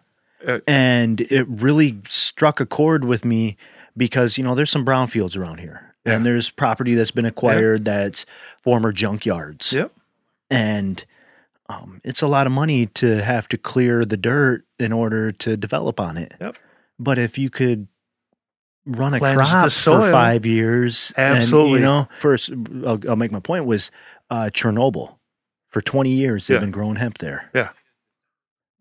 and 0.68 1.20
it 1.22 1.46
really 1.50 2.00
struck 2.08 2.60
a 2.62 2.66
chord 2.66 3.04
with 3.04 3.26
me 3.26 3.58
because 3.98 4.38
you 4.38 4.44
know 4.44 4.56
there's 4.56 4.72
some 4.72 4.86
brownfields 4.86 5.36
around 5.36 5.60
here, 5.60 5.94
and 6.06 6.26
there's 6.26 6.50
property 6.50 6.96
that's 6.96 7.12
been 7.12 7.26
acquired 7.26 7.84
that's 7.84 8.26
former 8.64 8.94
junkyards, 8.94 9.74
Yep. 9.74 9.92
and 10.50 11.04
um, 11.68 12.00
it's 12.06 12.22
a 12.22 12.28
lot 12.28 12.48
of 12.48 12.54
money 12.54 12.86
to 12.86 13.22
have 13.22 13.50
to 13.50 13.58
clear 13.58 14.06
the 14.06 14.16
dirt 14.16 14.64
in 14.80 14.94
order 14.94 15.34
to 15.34 15.58
develop 15.58 16.00
on 16.00 16.16
it. 16.16 16.34
Yep. 16.40 16.56
But 16.98 17.18
if 17.18 17.38
you 17.38 17.50
could 17.50 17.90
run 18.88 19.14
a 19.14 19.20
Cleanse 19.20 19.38
the 19.38 19.46
crop 19.46 19.72
for 20.06 20.12
five 20.12 20.46
years, 20.46 21.14
and, 21.18 21.38
Absolutely. 21.38 21.80
you 21.80 21.86
know, 21.86 22.08
first 22.20 22.50
I'll, 22.86 23.00
I'll 23.10 23.16
make 23.16 23.32
my 23.32 23.40
point 23.40 23.66
was 23.66 23.92
uh, 24.30 24.50
Chernobyl. 24.54 25.16
For 25.70 25.82
twenty 25.82 26.12
years, 26.12 26.48
they've 26.48 26.56
Yeah. 26.56 26.62
been 26.62 26.72
growing 26.72 26.96
hemp 26.96 27.18
there. 27.20 27.50
Yeah. 27.54 27.70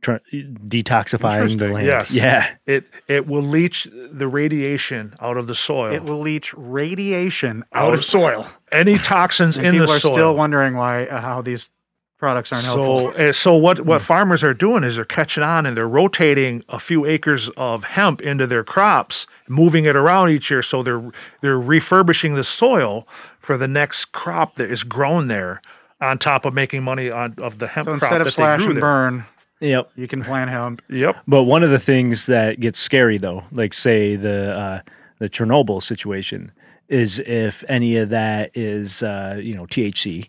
Try, 0.02 0.20
detoxifying 0.32 1.58
the 1.58 1.68
land. 1.68 1.86
Yes. 1.86 2.10
Yeah. 2.10 2.48
It 2.66 2.84
it 3.08 3.26
will 3.26 3.42
leach 3.42 3.88
the 3.92 4.28
radiation 4.28 5.14
out 5.20 5.36
of 5.36 5.46
the 5.48 5.54
soil. 5.54 5.92
It 5.92 6.04
will 6.04 6.20
leach 6.20 6.54
radiation 6.54 7.64
Out 7.72 7.86
out 7.88 7.94
of 7.94 8.00
of 8.00 8.04
soil. 8.04 8.46
Any 8.70 8.98
toxins 8.98 9.56
And 9.56 9.66
in 9.66 9.72
people 9.72 9.86
the 9.88 9.92
are 9.94 9.98
soil. 9.98 10.12
still 10.12 10.36
wondering 10.36 10.74
why 10.76 11.06
uh, 11.06 11.20
how 11.20 11.42
these 11.42 11.70
products 12.18 12.52
aren't 12.52 12.64
helpful. 12.64 13.12
so, 13.12 13.28
uh, 13.28 13.32
so 13.32 13.54
what, 13.56 13.80
what 13.80 14.00
farmers 14.00 14.42
are 14.42 14.54
doing 14.54 14.84
is 14.84 14.96
they're 14.96 15.04
catching 15.04 15.42
on 15.42 15.66
and 15.66 15.76
they're 15.76 15.88
rotating 15.88 16.62
a 16.68 16.78
few 16.80 17.04
acres 17.04 17.48
of 17.56 17.84
hemp 17.84 18.20
into 18.22 18.46
their 18.46 18.64
crops, 18.64 19.26
moving 19.48 19.84
it 19.84 19.96
around 19.96 20.30
each 20.30 20.50
year. 20.50 20.62
So 20.62 20.82
they're 20.82 21.10
they're 21.42 21.58
refurbishing 21.60 22.34
the 22.34 22.44
soil 22.44 23.06
for 23.38 23.56
the 23.58 23.68
next 23.68 24.06
crop 24.12 24.56
that 24.56 24.70
is 24.70 24.82
grown 24.82 25.28
there, 25.28 25.60
on 26.00 26.18
top 26.18 26.44
of 26.44 26.54
making 26.54 26.82
money 26.82 27.10
on 27.10 27.34
of 27.38 27.58
the 27.58 27.66
hemp 27.68 27.86
So 27.86 27.98
crop 27.98 28.02
instead 28.02 28.20
of 28.20 28.26
that 28.26 28.32
slash 28.32 28.62
and 28.62 28.72
there. 28.76 28.80
burn, 28.80 29.24
Yep. 29.60 29.90
you 29.96 30.08
can 30.08 30.22
plant 30.22 30.50
hemp. 30.50 30.82
Yep. 30.90 31.16
But 31.26 31.44
one 31.44 31.62
of 31.62 31.70
the 31.70 31.78
things 31.78 32.26
that 32.26 32.60
gets 32.60 32.78
scary, 32.78 33.18
though, 33.18 33.44
like 33.52 33.72
say 33.74 34.16
the 34.16 34.52
uh, 34.56 34.80
the 35.18 35.28
Chernobyl 35.30 35.82
situation, 35.82 36.50
is 36.88 37.20
if 37.20 37.62
any 37.68 37.96
of 37.96 38.08
that 38.10 38.50
is 38.54 39.02
uh, 39.02 39.38
you 39.42 39.54
know 39.54 39.66
THC 39.66 40.28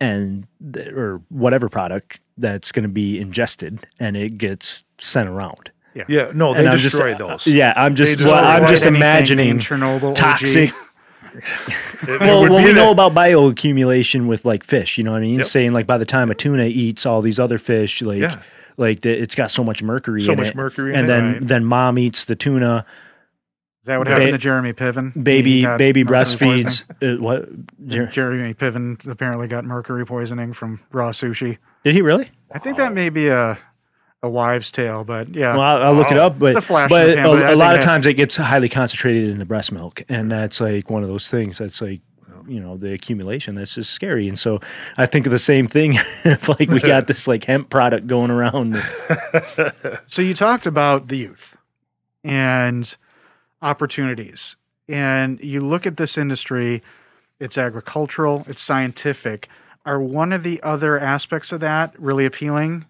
and 0.00 0.46
th- 0.72 0.88
or 0.88 1.20
whatever 1.30 1.68
product 1.68 2.20
that's 2.38 2.70
going 2.72 2.86
to 2.86 2.92
be 2.92 3.18
ingested 3.18 3.86
and 3.98 4.16
it 4.16 4.36
gets 4.38 4.84
sent 4.98 5.28
around. 5.28 5.70
Yeah. 5.94 6.04
yeah 6.08 6.30
No, 6.34 6.52
they 6.52 6.60
And 6.60 6.68
I'm 6.68 6.76
just- 6.76 6.92
destroy 6.94 7.14
those. 7.14 7.46
Uh, 7.46 7.50
yeah, 7.50 7.72
I'm 7.76 7.94
just 7.94 8.20
well, 8.20 8.44
I'm 8.44 8.66
just 8.66 8.84
imagining 8.84 9.58
Chernobyl, 9.58 10.14
toxic. 10.14 10.70
It- 10.70 10.74
it 12.08 12.20
Well, 12.20 12.40
would 12.42 12.50
well 12.50 12.62
we 12.64 12.72
that- 12.72 12.76
know 12.76 12.90
about 12.90 13.14
bioaccumulation 13.14 14.26
with 14.26 14.44
like 14.44 14.64
fish. 14.64 14.96
You 14.98 15.04
know 15.04 15.12
what 15.12 15.18
I 15.18 15.22
mean? 15.22 15.36
Yep. 15.38 15.46
Saying 15.46 15.72
like 15.72 15.86
by 15.86 15.98
the 15.98 16.04
time 16.06 16.30
a 16.30 16.34
tuna 16.34 16.64
eats 16.64 17.06
all 17.06 17.20
these 17.22 17.38
other 17.38 17.58
fish, 17.58 18.00
like 18.02 18.20
Yeah. 18.20 18.40
like 18.76 19.00
the, 19.00 19.10
it's 19.10 19.34
got 19.34 19.50
so 19.50 19.62
much 19.64 19.82
mercury. 19.82 20.20
So 20.20 20.32
in 20.32 20.38
much 20.38 20.48
it. 20.48 20.56
mercury 20.56 20.92
in 20.92 21.00
and 21.00 21.04
it, 21.04 21.08
then 21.08 21.32
right. 21.32 21.46
then 21.46 21.64
mom 21.64 21.98
eats 21.98 22.24
the 22.26 22.36
tuna. 22.36 22.84
Is 23.86 23.88
that 23.88 23.98
what 23.98 24.06
Ba- 24.06 24.14
happened 24.14 24.32
to 24.32 24.38
Jeremy 24.38 24.72
Piven? 24.72 25.22
Baby 25.22 25.64
baby 25.64 26.02
breastfeeds. 26.02 26.82
Uh, 27.00 27.22
what? 27.22 27.48
Jer- 27.86 28.08
Jeremy 28.08 28.52
Piven 28.52 29.06
apparently 29.06 29.46
got 29.46 29.64
mercury 29.64 30.04
poisoning 30.04 30.52
from 30.54 30.80
raw 30.90 31.12
sushi. 31.12 31.58
Did 31.84 31.94
he 31.94 32.02
really? 32.02 32.28
I 32.50 32.58
think 32.58 32.78
that 32.78 32.92
may 32.92 33.10
be 33.10 33.28
a 33.28 33.56
a 34.24 34.28
wives' 34.28 34.72
tale, 34.72 35.04
but 35.04 35.32
yeah. 35.32 35.52
Well, 35.52 35.62
I'll, 35.62 35.82
I'll 35.84 35.94
look 35.94 36.10
it 36.10 36.18
up, 36.18 36.36
but 36.36 36.54
but 36.54 36.64
pan, 36.64 36.88
but 36.88 37.08
a, 37.10 37.30
a 37.30 37.46
think 37.46 37.58
lot 37.58 37.76
of 37.76 37.84
times 37.84 38.06
it 38.06 38.14
gets 38.14 38.34
highly 38.34 38.68
concentrated 38.68 39.30
in 39.30 39.38
the 39.38 39.44
breast 39.44 39.70
milk, 39.70 40.02
and 40.08 40.32
that's 40.32 40.60
like 40.60 40.90
one 40.90 41.04
of 41.04 41.08
those 41.08 41.30
things 41.30 41.58
that's 41.58 41.80
like 41.80 42.00
you 42.48 42.58
know 42.58 42.76
the 42.76 42.92
accumulation 42.92 43.54
that's 43.54 43.76
just 43.76 43.92
scary. 43.92 44.26
And 44.26 44.36
so 44.36 44.58
I 44.96 45.06
think 45.06 45.26
of 45.26 45.30
the 45.30 45.38
same 45.38 45.68
thing. 45.68 45.92
if 46.24 46.48
like 46.48 46.70
we 46.70 46.80
got 46.80 47.06
this 47.06 47.28
like 47.28 47.44
hemp 47.44 47.70
product 47.70 48.08
going 48.08 48.32
around, 48.32 48.82
So 50.08 50.22
you 50.22 50.34
talked 50.34 50.66
about 50.66 51.06
the 51.06 51.18
youth 51.18 51.56
and 52.24 52.96
opportunities. 53.62 54.56
And 54.88 55.40
you 55.40 55.60
look 55.60 55.86
at 55.86 55.96
this 55.96 56.16
industry, 56.16 56.82
it's 57.40 57.58
agricultural, 57.58 58.44
it's 58.48 58.62
scientific. 58.62 59.48
Are 59.84 60.00
one 60.00 60.32
of 60.32 60.42
the 60.42 60.62
other 60.62 60.98
aspects 60.98 61.52
of 61.52 61.60
that 61.60 61.98
really 61.98 62.26
appealing 62.26 62.86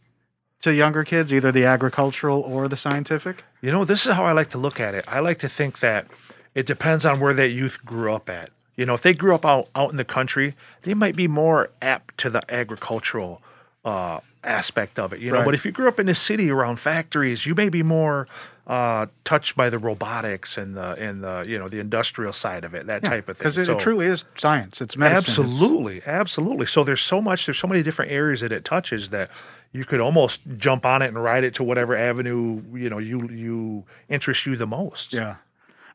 to 0.63 0.75
younger 0.75 1.05
kids, 1.05 1.33
either 1.33 1.53
the 1.53 1.65
agricultural 1.65 2.41
or 2.41 2.69
the 2.69 2.77
scientific? 2.77 3.45
You 3.61 3.73
know, 3.73 3.85
this 3.85 4.07
is 4.07 4.15
how 4.15 4.25
I 4.25 4.33
like 4.33 4.51
to 4.51 4.59
look 4.59 4.81
at 4.81 4.95
it. 4.95 5.05
I 5.09 5.21
like 5.21 5.39
to 5.41 5.49
think 5.49 5.81
that 5.81 6.07
it 6.55 6.67
depends 6.67 7.05
on 7.05 7.21
where 7.21 7.35
that 7.35 7.49
youth 7.49 7.85
grew 7.85 8.13
up 8.13 8.31
at. 8.31 8.51
You 8.77 8.85
know, 8.87 8.95
if 8.95 9.03
they 9.03 9.15
grew 9.15 9.35
up 9.35 9.47
out, 9.47 9.69
out 9.75 9.91
in 9.91 9.97
the 9.97 10.05
country, 10.05 10.55
they 10.83 10.95
might 10.95 11.17
be 11.17 11.29
more 11.29 11.71
apt 11.81 12.19
to 12.19 12.31
the 12.31 12.43
agricultural 12.53 13.43
uh, 13.85 14.21
aspect 14.47 14.99
of 14.99 15.13
it. 15.13 15.21
You 15.21 15.31
know, 15.31 15.39
Right. 15.39 15.45
but 15.45 15.55
if 15.55 15.65
you 15.65 15.73
grew 15.73 15.89
up 15.89 15.99
in 16.01 16.09
a 16.09 16.15
city 16.15 16.51
around 16.51 16.77
factories, 16.81 17.45
you 17.47 17.55
may 17.55 17.69
be 17.69 17.83
more 17.83 18.27
uh, 18.67 19.07
touched 19.25 19.55
by 19.57 19.71
the 19.71 19.79
robotics 19.79 20.59
and 20.59 20.77
the 20.77 20.93
and 20.95 21.23
the 21.23 21.45
you 21.47 21.57
know 21.59 21.69
the 21.69 21.79
industrial 21.79 22.33
side 22.33 22.65
of 22.65 22.75
it, 22.75 22.87
that 22.87 23.05
type 23.05 23.29
of 23.29 23.37
thing. 23.39 23.45
Because 23.45 23.59
it, 23.59 23.67
So- 23.67 23.75
it 23.75 23.81
truly 23.81 24.07
is 24.07 24.25
science. 24.37 24.81
It's 24.81 24.97
medicine. 24.97 25.45
It's- 25.45 25.55
Absolutely, 25.61 26.03
absolutely. 26.07 26.67
So 26.67 26.83
there's 26.83 27.01
so 27.01 27.21
much, 27.23 27.47
there's 27.47 27.59
so 27.59 27.69
many 27.69 27.83
different 27.83 28.11
areas 28.11 28.41
that 28.41 28.51
it 28.53 28.65
touches 28.65 29.11
that 29.11 29.31
you 29.73 29.85
could 29.85 30.01
almost 30.01 30.41
jump 30.57 30.85
on 30.87 31.03
it 31.03 31.09
and 31.09 31.23
ride 31.23 31.45
it 31.45 31.55
to 31.55 31.63
whatever 31.63 31.97
avenue 31.97 32.63
you 32.75 32.89
know 32.91 32.99
you 32.99 33.29
you 33.29 33.85
interest 34.09 34.47
you 34.47 34.57
the 34.57 34.67
most. 34.67 35.13
yeah. 35.13 35.37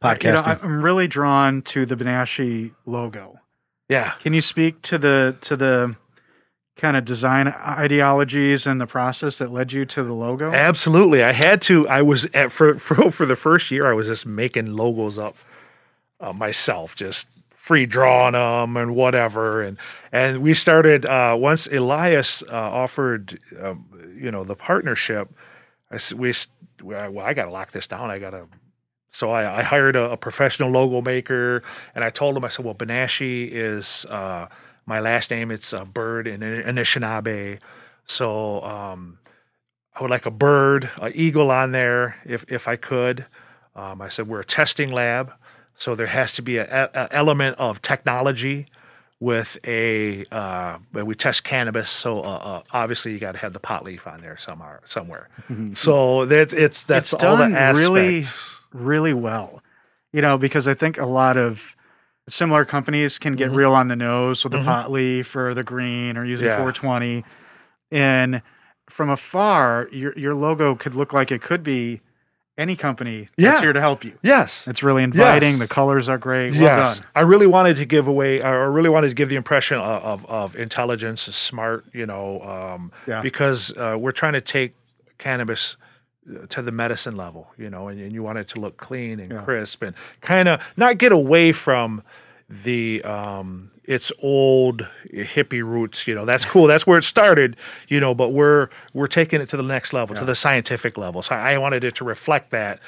Uh, 0.04 0.16
You 0.22 0.32
know, 0.32 0.38
podcasting. 0.42 0.64
I'm 0.64 0.82
really 0.82 1.08
drawn 1.08 1.62
to 1.64 1.86
the 1.86 1.96
Binashe 1.96 2.72
logo. 2.86 3.40
yeah. 3.90 4.14
Can 4.24 4.34
you 4.34 4.42
speak 4.42 4.82
to 4.84 4.98
the 4.98 5.36
to 5.42 5.56
the 5.58 5.96
kind 6.78 6.98
of 6.98 7.06
design 7.06 7.48
ideologies 7.48 8.66
and 8.66 8.82
the 8.82 8.88
process 8.88 9.38
that 9.38 9.52
led 9.52 9.72
you 9.72 9.86
to 9.86 10.04
the 10.04 10.14
logo? 10.14 10.52
Absolutely. 10.52 11.24
I 11.24 11.32
had 11.32 11.62
to. 11.64 11.88
I 11.88 12.02
was 12.02 12.28
at 12.34 12.52
for 12.52 12.76
for 12.80 13.12
for 13.12 13.26
the 13.26 13.36
first 13.36 13.72
year. 13.72 13.90
I 13.90 13.94
was 13.94 14.08
just 14.08 14.26
making 14.26 14.68
logos 14.68 15.18
up 15.18 15.36
uh, 16.20 16.34
myself, 16.34 16.96
just 16.96 17.28
free 17.50 17.86
drawing 17.86 18.34
them 18.34 18.76
and 18.76 18.96
whatever. 18.96 19.62
And 19.62 19.78
and 20.12 20.42
we 20.42 20.54
started 20.54 21.06
uh, 21.06 21.36
once 21.40 21.68
Elias 21.68 22.44
uh, 22.44 22.56
offered, 22.56 23.40
um, 23.62 23.86
you 24.20 24.32
know, 24.32 24.44
the 24.44 24.56
partnership. 24.56 25.30
I 25.92 26.00
we 26.16 26.34
well, 26.82 27.20
I 27.20 27.34
got 27.34 27.46
to 27.46 27.52
lock 27.52 27.72
this 27.72 27.88
down. 27.88 28.10
I 28.10 28.20
got 28.20 28.32
to. 28.32 28.48
So 29.14 29.30
I, 29.32 29.60
I 29.60 29.64
hired 29.64 29.98
a, 29.98 30.12
a 30.12 30.18
professional 30.18 30.72
logo 30.72 31.02
maker, 31.02 31.64
and 31.94 32.04
I 32.04 32.10
told 32.10 32.38
him, 32.38 32.46
I 32.46 32.50
said, 32.50 32.64
well, 32.64 32.74
Binashe 32.74 33.50
is 33.52 34.06
uh, 34.06 34.48
my 34.86 35.00
last 35.00 35.32
name. 35.32 35.52
It's 35.52 35.74
a 35.74 35.86
bird 35.86 36.28
in 36.28 36.42
Anishinaabe, 36.42 37.60
so 38.06 38.64
um, 38.64 39.20
I 39.96 40.02
would 40.02 40.12
like 40.12 40.26
a 40.26 40.32
bird, 40.32 40.90
an 41.02 41.12
eagle 41.16 41.52
on 41.52 41.72
there, 41.72 42.18
if 42.26 42.46
if 42.48 42.68
I 42.68 42.76
could. 42.76 43.26
Um, 43.76 44.02
I 44.02 44.10
said 44.10 44.28
we're 44.28 44.42
a 44.42 44.46
testing 44.46 44.92
lab, 44.92 45.34
so 45.78 45.96
there 45.96 46.08
has 46.08 46.32
to 46.34 46.42
be 46.42 46.58
an 46.58 46.68
a 46.70 47.08
element 47.12 47.58
of 47.58 47.82
technology 47.82 48.68
with 49.22 49.56
a 49.66 50.26
uh, 50.32 50.80
we 50.92 51.16
test 51.16 51.44
cannabis. 51.44 51.90
So 51.90 52.22
uh, 52.22 52.28
uh, 52.28 52.64
obviously 52.72 53.14
you 53.14 53.20
got 53.20 53.34
to 53.34 53.38
have 53.38 53.54
the 53.54 53.60
pot 53.60 53.86
leaf 53.86 54.08
on 54.08 54.20
there 54.20 54.38
somewhere. 54.38 54.82
Somewhere. 54.88 55.30
So 55.74 56.26
that's 56.26 56.54
it's 56.54 56.84
that's 56.84 57.14
it's 57.14 57.24
all 57.24 57.38
done 57.38 57.54
really, 57.76 58.26
really 58.74 59.14
well. 59.14 59.62
You 60.12 60.22
know, 60.22 60.38
because 60.38 60.68
I 60.68 60.74
think 60.74 60.98
a 60.98 61.06
lot 61.06 61.38
of 61.38 61.76
similar 62.32 62.66
companies 62.66 63.20
can 63.20 63.36
get 63.36 63.52
Mhm. 63.52 63.56
real 63.56 63.74
on 63.74 63.88
the 63.88 63.96
nose 63.96 64.44
with 64.44 64.52
the 64.54 64.60
Mhm. 64.60 64.66
pot 64.66 64.92
leaf 64.92 65.36
or 65.36 65.54
the 65.54 65.64
green 65.64 66.18
or 66.18 66.26
using 66.26 66.48
Yeah. 66.48 66.58
420, 66.58 67.24
and 67.92 68.42
from 68.90 69.10
afar, 69.10 69.88
your 69.92 70.14
your 70.18 70.34
logo 70.34 70.76
could 70.76 70.96
look 70.96 71.14
like 71.14 71.32
it 71.32 71.42
could 71.42 71.64
be 71.64 72.02
any 72.58 72.76
company 72.76 73.30
that's 73.38 73.62
here 73.62 73.74
to 73.74 73.80
help 73.80 74.04
you. 74.04 74.14
Yes. 74.22 74.68
It's 74.68 74.84
really 74.84 75.04
inviting. 75.04 75.52
Yes. 75.52 75.60
The 75.60 75.68
colors 75.68 76.08
are 76.10 76.18
great. 76.18 76.52
Well 76.52 76.62
yes, 76.62 76.98
done. 76.98 77.06
I 77.16 77.22
really 77.22 77.48
wanted 77.48 77.78
to 77.78 77.86
give 77.86 78.08
away, 78.08 78.42
I 78.42 78.52
really 78.52 78.90
wanted 78.90 79.08
to 79.08 79.16
give 79.16 79.30
the 79.30 79.36
impression 79.38 79.78
of 79.80 80.04
of, 80.04 80.26
of 80.28 80.56
intelligence, 80.56 81.22
smart, 81.22 81.86
you 81.94 82.06
know, 82.06 82.42
um, 82.42 82.92
Yeah. 83.08 83.22
because 83.22 83.74
uh, 83.78 83.96
we're 83.98 84.12
trying 84.12 84.34
to 84.34 84.42
take 84.42 84.76
cannabis 85.18 85.78
uh, 86.30 86.46
to 86.50 86.62
the 86.62 86.72
medicine 86.72 87.16
level, 87.16 87.48
you 87.58 87.70
know, 87.70 87.88
and, 87.88 88.00
and 88.00 88.12
you 88.12 88.22
want 88.22 88.38
it 88.38 88.48
to 88.50 88.60
look 88.60 88.78
clean 88.78 89.20
and 89.20 89.32
Yeah. 89.32 89.40
crisp 89.42 89.82
and 89.82 89.96
kind 90.22 90.48
of 90.50 90.62
not 90.78 90.98
get 91.00 91.12
away 91.12 91.52
from 91.54 92.04
the 92.64 93.02
um 93.04 93.72
its 93.86 94.12
old 94.22 94.88
hippie 95.14 95.64
roots 95.64 96.06
you 96.06 96.14
know 96.14 96.26
that's 96.26 96.46
cool 96.46 96.68
that's 96.68 96.86
where 96.86 96.98
it 96.98 97.04
started 97.04 97.56
you 97.88 98.00
know 98.00 98.14
but 98.14 98.30
we're 98.30 98.70
we're 98.94 99.08
taking 99.08 99.42
it 99.42 99.50
to 99.50 99.58
the 99.58 99.64
next 99.64 99.94
level 99.94 100.16
to 100.16 100.26
the 100.26 100.36
scientific 100.36 100.98
level 100.98 101.22
so 101.22 101.34
i 101.34 101.58
wanted 101.58 101.84
it 101.84 101.96
to 101.96 102.04
reflect 102.04 102.52
that 102.52 102.80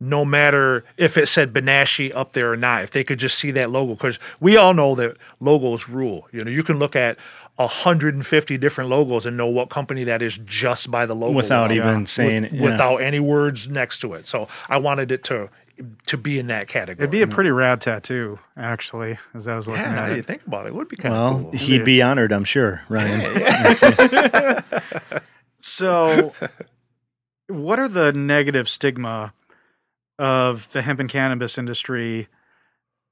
no 0.00 0.24
matter 0.24 0.84
if 0.96 1.16
it 1.16 1.26
said 1.26 1.52
Binashe 1.52 2.14
up 2.14 2.32
there 2.32 2.52
or 2.52 2.56
not, 2.56 2.84
if 2.84 2.92
they 2.92 3.02
could 3.02 3.18
just 3.18 3.36
see 3.36 3.50
that 3.50 3.70
logo, 3.70 3.94
because 3.94 4.20
we 4.38 4.56
all 4.56 4.72
know 4.72 4.94
that 4.94 5.16
logos 5.40 5.88
rule. 5.88 6.28
You 6.30 6.44
know, 6.44 6.52
you 6.52 6.62
can 6.62 6.78
look 6.78 6.94
at 6.94 7.18
150 7.56 8.58
different 8.58 8.88
logos 8.90 9.26
and 9.26 9.36
know 9.36 9.48
what 9.48 9.70
company 9.70 10.04
that 10.04 10.22
is 10.22 10.38
just 10.44 10.90
by 10.90 11.04
the 11.04 11.16
logo 11.16 11.34
Without 11.34 11.72
alone, 11.72 11.76
even 11.76 12.00
with- 12.02 12.08
saying 12.08 12.44
it, 12.44 12.52
yeah. 12.52 12.62
without 12.62 12.98
any 12.98 13.18
words 13.18 13.68
next 13.68 13.98
to 14.02 14.14
it. 14.14 14.26
So 14.28 14.46
I 14.68 14.76
wanted 14.78 15.10
it 15.10 15.24
to 15.24 15.50
to 16.06 16.16
be 16.16 16.38
in 16.38 16.46
that 16.48 16.68
category. 16.68 17.02
It'd 17.04 17.10
be 17.10 17.22
a 17.22 17.26
pretty 17.26 17.50
rad 17.50 17.80
tattoo, 17.80 18.38
actually, 18.56 19.18
as 19.34 19.46
I 19.46 19.56
was 19.56 19.66
looking 19.68 19.82
yeah, 19.84 19.94
now 19.94 20.04
at 20.04 20.08
that 20.08 20.14
you 20.14 20.20
it. 20.20 20.26
think 20.26 20.46
about 20.46 20.66
it, 20.66 20.70
it 20.70 20.74
would 20.74 20.88
be 20.88 20.96
kind 20.96 21.14
of 21.14 21.20
Well, 21.42 21.42
cool. 21.50 21.58
he'd 21.58 21.84
be 21.84 22.02
honored, 22.02 22.32
I'm 22.32 22.44
sure, 22.44 22.82
Ryan. 22.88 24.62
So, 25.60 26.32
what 27.48 27.78
are 27.78 27.88
the 27.88 28.12
negative 28.12 28.68
stigma 28.68 29.32
of 30.18 30.70
the 30.72 30.82
hemp 30.82 31.00
and 31.00 31.08
cannabis 31.08 31.58
industry 31.58 32.28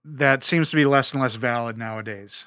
that 0.05 0.43
seems 0.45 0.71
to 0.71 0.77
be 0.77 0.85
less 0.85 1.13
and 1.13 1.21
less 1.23 1.35
valid 1.35 1.77
nowadays? 1.77 2.47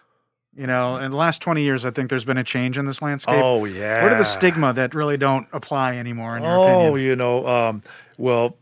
You 0.56 0.68
know, 0.68 0.98
in 0.98 1.12
the 1.12 1.18
last 1.18 1.42
20 1.42 1.62
years, 1.62 1.86
I 1.86 1.92
think 1.92 2.10
there's 2.10 2.26
been 2.26 2.38
a 2.38 2.44
change 2.44 2.78
in 2.78 2.86
this 2.86 3.02
landscape. 3.02 3.36
Oh 3.44 3.66
yeah. 3.66 4.02
What 4.02 4.12
are 4.12 4.18
the 4.18 4.24
stigma 4.26 4.74
that 4.74 4.96
really 4.96 5.18
don't 5.18 5.48
apply 5.54 5.98
anymore, 5.98 6.38
in 6.38 6.44
your 6.44 6.58
Oh, 6.58 6.64
opinion? 6.64 6.92
Oh, 6.92 6.96
you 6.96 7.16
know, 7.16 7.48
um, 7.48 7.82
well, 8.18 8.58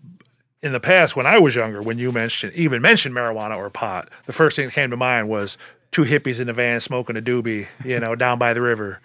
in 0.67 0.73
the 0.73 0.79
past 0.79 1.15
when 1.15 1.25
I 1.25 1.39
was 1.39 1.55
younger, 1.55 1.81
when 1.81 1.97
you 1.97 2.11
mentioned 2.11 2.53
even 2.53 2.81
mentioned 2.81 3.15
marijuana 3.15 3.57
or 3.57 3.69
pot, 3.69 4.09
the 4.27 4.33
first 4.33 4.55
thing 4.55 4.67
that 4.67 4.73
came 4.73 4.91
to 4.91 4.97
mind 4.97 5.29
was 5.29 5.57
two 5.91 6.03
hippies 6.03 6.39
in 6.39 6.49
a 6.49 6.53
van 6.53 6.79
smoking 6.79 7.17
a 7.17 7.21
doobie, 7.21 7.67
you 7.83 7.99
know, 7.99 8.13
down 8.13 8.37
by 8.37 8.53
the 8.53 8.61
river. 8.61 8.99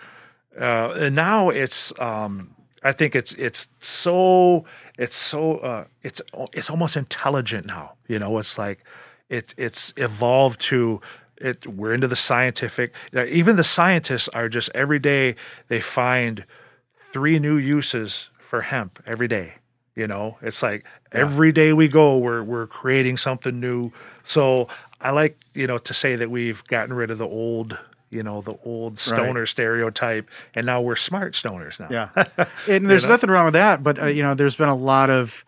Uh, 0.60 0.90
and 0.90 1.14
now 1.14 1.48
it's, 1.48 1.98
um, 1.98 2.54
I 2.82 2.92
think 2.92 3.14
it's 3.14 3.32
it's 3.34 3.68
so 3.80 4.64
it's 4.98 5.16
so 5.16 5.58
uh, 5.58 5.84
it's 6.02 6.20
it's 6.52 6.68
almost 6.68 6.96
intelligent 6.96 7.66
now. 7.66 7.92
You 8.08 8.18
know, 8.18 8.38
it's 8.38 8.58
like 8.58 8.84
it 9.28 9.54
it's 9.56 9.94
evolved 9.96 10.60
to 10.62 11.00
it. 11.36 11.66
We're 11.66 11.94
into 11.94 12.08
the 12.08 12.16
scientific. 12.16 12.92
Even 13.14 13.56
the 13.56 13.64
scientists 13.64 14.28
are 14.28 14.48
just 14.48 14.68
every 14.74 14.98
day 14.98 15.36
they 15.68 15.80
find 15.80 16.44
three 17.12 17.38
new 17.38 17.56
uses 17.56 18.28
for 18.36 18.62
hemp 18.62 19.00
every 19.06 19.28
day. 19.28 19.54
You 19.94 20.06
know, 20.06 20.38
it's 20.40 20.62
like 20.62 20.84
every 21.10 21.52
day 21.52 21.72
we 21.72 21.88
go, 21.88 22.16
we're 22.16 22.42
we're 22.42 22.66
creating 22.66 23.18
something 23.18 23.60
new. 23.60 23.92
So 24.24 24.68
I 25.00 25.10
like 25.10 25.38
you 25.54 25.66
know 25.66 25.78
to 25.78 25.94
say 25.94 26.16
that 26.16 26.30
we've 26.30 26.64
gotten 26.64 26.94
rid 26.94 27.10
of 27.10 27.18
the 27.18 27.26
old, 27.26 27.78
you 28.08 28.22
know, 28.22 28.40
the 28.40 28.54
old 28.64 28.98
stoner 28.98 29.44
stereotype, 29.44 30.30
and 30.54 30.64
now 30.64 30.80
we're 30.80 30.96
smart 30.96 31.34
stoners 31.34 31.78
now. 31.78 31.88
Yeah. 31.90 32.46
And 32.68 32.88
there's 32.88 33.04
know? 33.04 33.10
nothing 33.10 33.30
wrong 33.30 33.44
with 33.44 33.54
that, 33.54 33.82
but 33.82 34.00
uh, 34.00 34.06
you 34.06 34.22
know, 34.22 34.34
there's 34.34 34.56
been 34.56 34.70
a 34.70 34.76
lot 34.76 35.10
of 35.10 35.44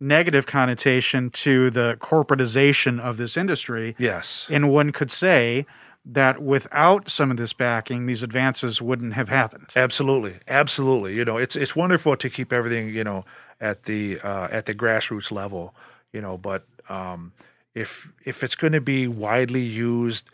negative 0.00 0.46
connotation 0.46 1.30
to 1.30 1.70
the 1.70 1.96
corporatization 2.00 3.00
of 3.00 3.16
this 3.16 3.36
industry. 3.36 3.96
Yes. 3.98 4.46
And 4.48 4.70
one 4.70 4.92
could 4.92 5.10
say 5.10 5.66
that 6.04 6.40
without 6.40 7.10
some 7.10 7.30
of 7.30 7.36
this 7.36 7.52
backing, 7.52 8.06
these 8.06 8.22
advances 8.22 8.80
wouldn't 8.80 9.14
have 9.14 9.28
happened. 9.28 9.66
Absolutely, 9.76 10.38
absolutely. 10.48 11.14
You 11.14 11.24
know, 11.24 11.36
it's 11.36 11.54
it's 11.56 11.76
wonderful 11.76 12.16
to 12.16 12.30
keep 12.30 12.52
everything 12.52 12.88
you 12.88 13.04
know 13.04 13.24
at 13.60 13.84
the 13.84 14.20
uh, 14.20 14.48
at 14.50 14.66
the 14.66 14.74
grassroots 14.74 15.30
level. 15.30 15.74
You 16.12 16.20
know, 16.20 16.38
but 16.38 16.64
um, 16.88 17.32
if 17.74 18.12
if 18.24 18.42
it's 18.42 18.54
going 18.54 18.72
to 18.72 18.80
be 18.80 19.06
widely 19.08 19.62
used, 19.62 20.24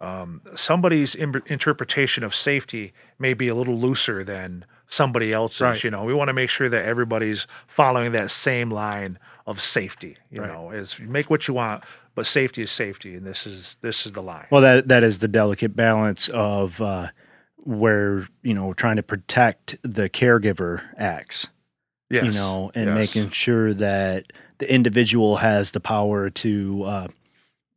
um, 0.00 0.42
somebody's 0.54 1.14
im- 1.14 1.42
interpretation 1.46 2.22
of 2.22 2.34
safety 2.34 2.92
may 3.18 3.34
be 3.34 3.48
a 3.48 3.54
little 3.54 3.76
looser 3.78 4.22
than 4.24 4.64
somebody 4.88 5.32
else's. 5.32 5.60
Right. 5.60 5.84
You 5.84 5.90
know, 5.90 6.04
we 6.04 6.14
want 6.14 6.28
to 6.28 6.34
make 6.34 6.50
sure 6.50 6.68
that 6.68 6.84
everybody's 6.84 7.46
following 7.66 8.12
that 8.12 8.30
same 8.30 8.70
line 8.70 9.18
of 9.46 9.60
safety. 9.62 10.16
You 10.30 10.42
Right. 10.42 10.52
know, 10.52 10.70
is 10.70 10.98
make 11.00 11.30
what 11.30 11.48
you 11.48 11.54
want, 11.54 11.82
but 12.14 12.26
safety 12.26 12.62
is 12.62 12.70
safety, 12.70 13.14
and 13.14 13.24
this 13.26 13.46
is 13.46 13.76
this 13.80 14.04
is 14.06 14.12
the 14.12 14.22
line. 14.22 14.46
Well, 14.50 14.60
that 14.60 14.88
that 14.88 15.02
is 15.02 15.20
the 15.20 15.28
delicate 15.28 15.74
balance 15.74 16.28
of 16.28 16.80
uh, 16.82 17.08
where 17.56 18.28
you 18.42 18.54
know 18.54 18.74
trying 18.74 18.96
to 18.96 19.02
protect 19.02 19.76
the 19.82 20.08
caregiver 20.10 20.82
acts, 20.98 21.48
yes. 22.10 22.24
you 22.24 22.32
know, 22.32 22.70
and 22.74 22.86
Yes. 22.86 23.14
making 23.14 23.30
sure 23.30 23.74
that 23.74 24.32
the 24.58 24.72
individual 24.72 25.36
has 25.36 25.72
the 25.72 25.80
power 25.80 26.30
to 26.30 26.82
uh, 26.84 27.08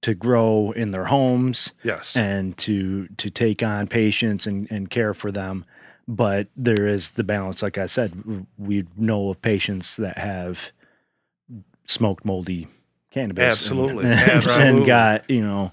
to 0.02 0.14
grow 0.14 0.72
in 0.72 0.92
their 0.92 1.06
homes 1.06 1.74
yes. 1.84 2.16
and 2.16 2.58
to 2.60 3.08
to 3.18 3.30
take 3.30 3.62
on 3.64 3.88
patients 3.88 4.48
and, 4.48 4.68
and 4.72 4.90
care 4.90 5.14
for 5.14 5.32
them. 5.32 5.66
But 6.08 6.48
there 6.56 6.88
is 6.88 7.12
the 7.12 7.24
balance, 7.24 7.62
like 7.62 7.78
I 7.78 7.86
said, 7.86 8.46
we 8.58 8.88
know 8.98 9.30
of 9.30 9.42
patients 9.42 9.98
that 9.98 10.18
have 10.18 10.72
smoked 11.86 12.26
moldy 12.26 12.68
cannabis, 13.12 13.70
and- 13.70 13.80
Absolutely. 13.80 14.06
and, 14.64 14.86
got 14.86 15.30
you 15.30 15.42
know, 15.42 15.72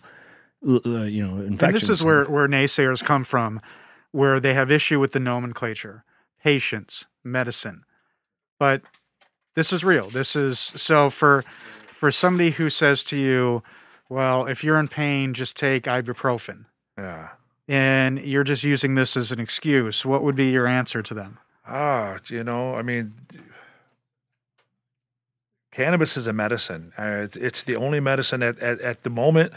uh, 0.67 1.05
you 1.05 1.25
know, 1.27 1.39
infections. 1.39 1.63
And 1.63 1.75
this 1.75 1.89
is 1.89 2.05
where, 2.05 2.25
where 2.25 2.49
naysayers 2.49 3.03
come 3.03 3.25
from, 3.25 3.61
where 4.13 4.39
they 4.41 4.53
have 4.55 4.71
issue 4.71 4.99
with 5.01 5.13
the 5.13 5.21
nomenclature, 5.21 6.05
patients, 6.43 7.05
medicine. 7.25 7.85
But 8.59 8.83
this 9.55 9.73
is 9.73 9.83
real. 9.83 10.09
This 10.11 10.37
is 10.37 10.59
so 10.59 11.11
for 11.11 11.45
for 11.99 12.11
somebody 12.11 12.51
who 12.51 12.71
says 12.71 13.03
to 13.05 13.17
you, 13.17 13.63
"Well, 14.09 14.47
if 14.47 14.63
you're 14.63 14.79
in 14.79 14.89
pain, 14.89 15.35
just 15.35 15.57
take 15.57 15.85
ibuprofen," 15.85 16.67
yeah. 16.97 17.31
and 17.67 18.19
you're 18.21 18.45
just 18.45 18.65
using 18.65 18.95
this 18.95 19.17
as 19.17 19.33
an 19.33 19.41
excuse. 19.41 20.05
What 20.05 20.23
would 20.23 20.37
be 20.37 20.51
your 20.51 20.67
answer 20.67 21.03
to 21.03 21.15
them? 21.15 21.39
Ah, 21.67 22.19
you 22.29 22.45
know, 22.45 22.77
I 22.77 22.83
mean, 22.83 23.15
cannabis 25.73 26.17
is 26.17 26.27
a 26.27 26.33
medicine. 26.33 26.93
Uh, 26.99 27.23
it's, 27.25 27.37
it's 27.37 27.63
the 27.63 27.77
only 27.77 27.99
medicine 27.99 28.43
at, 28.43 28.59
at, 28.61 28.81
at 28.81 29.03
the 29.03 29.11
moment, 29.11 29.53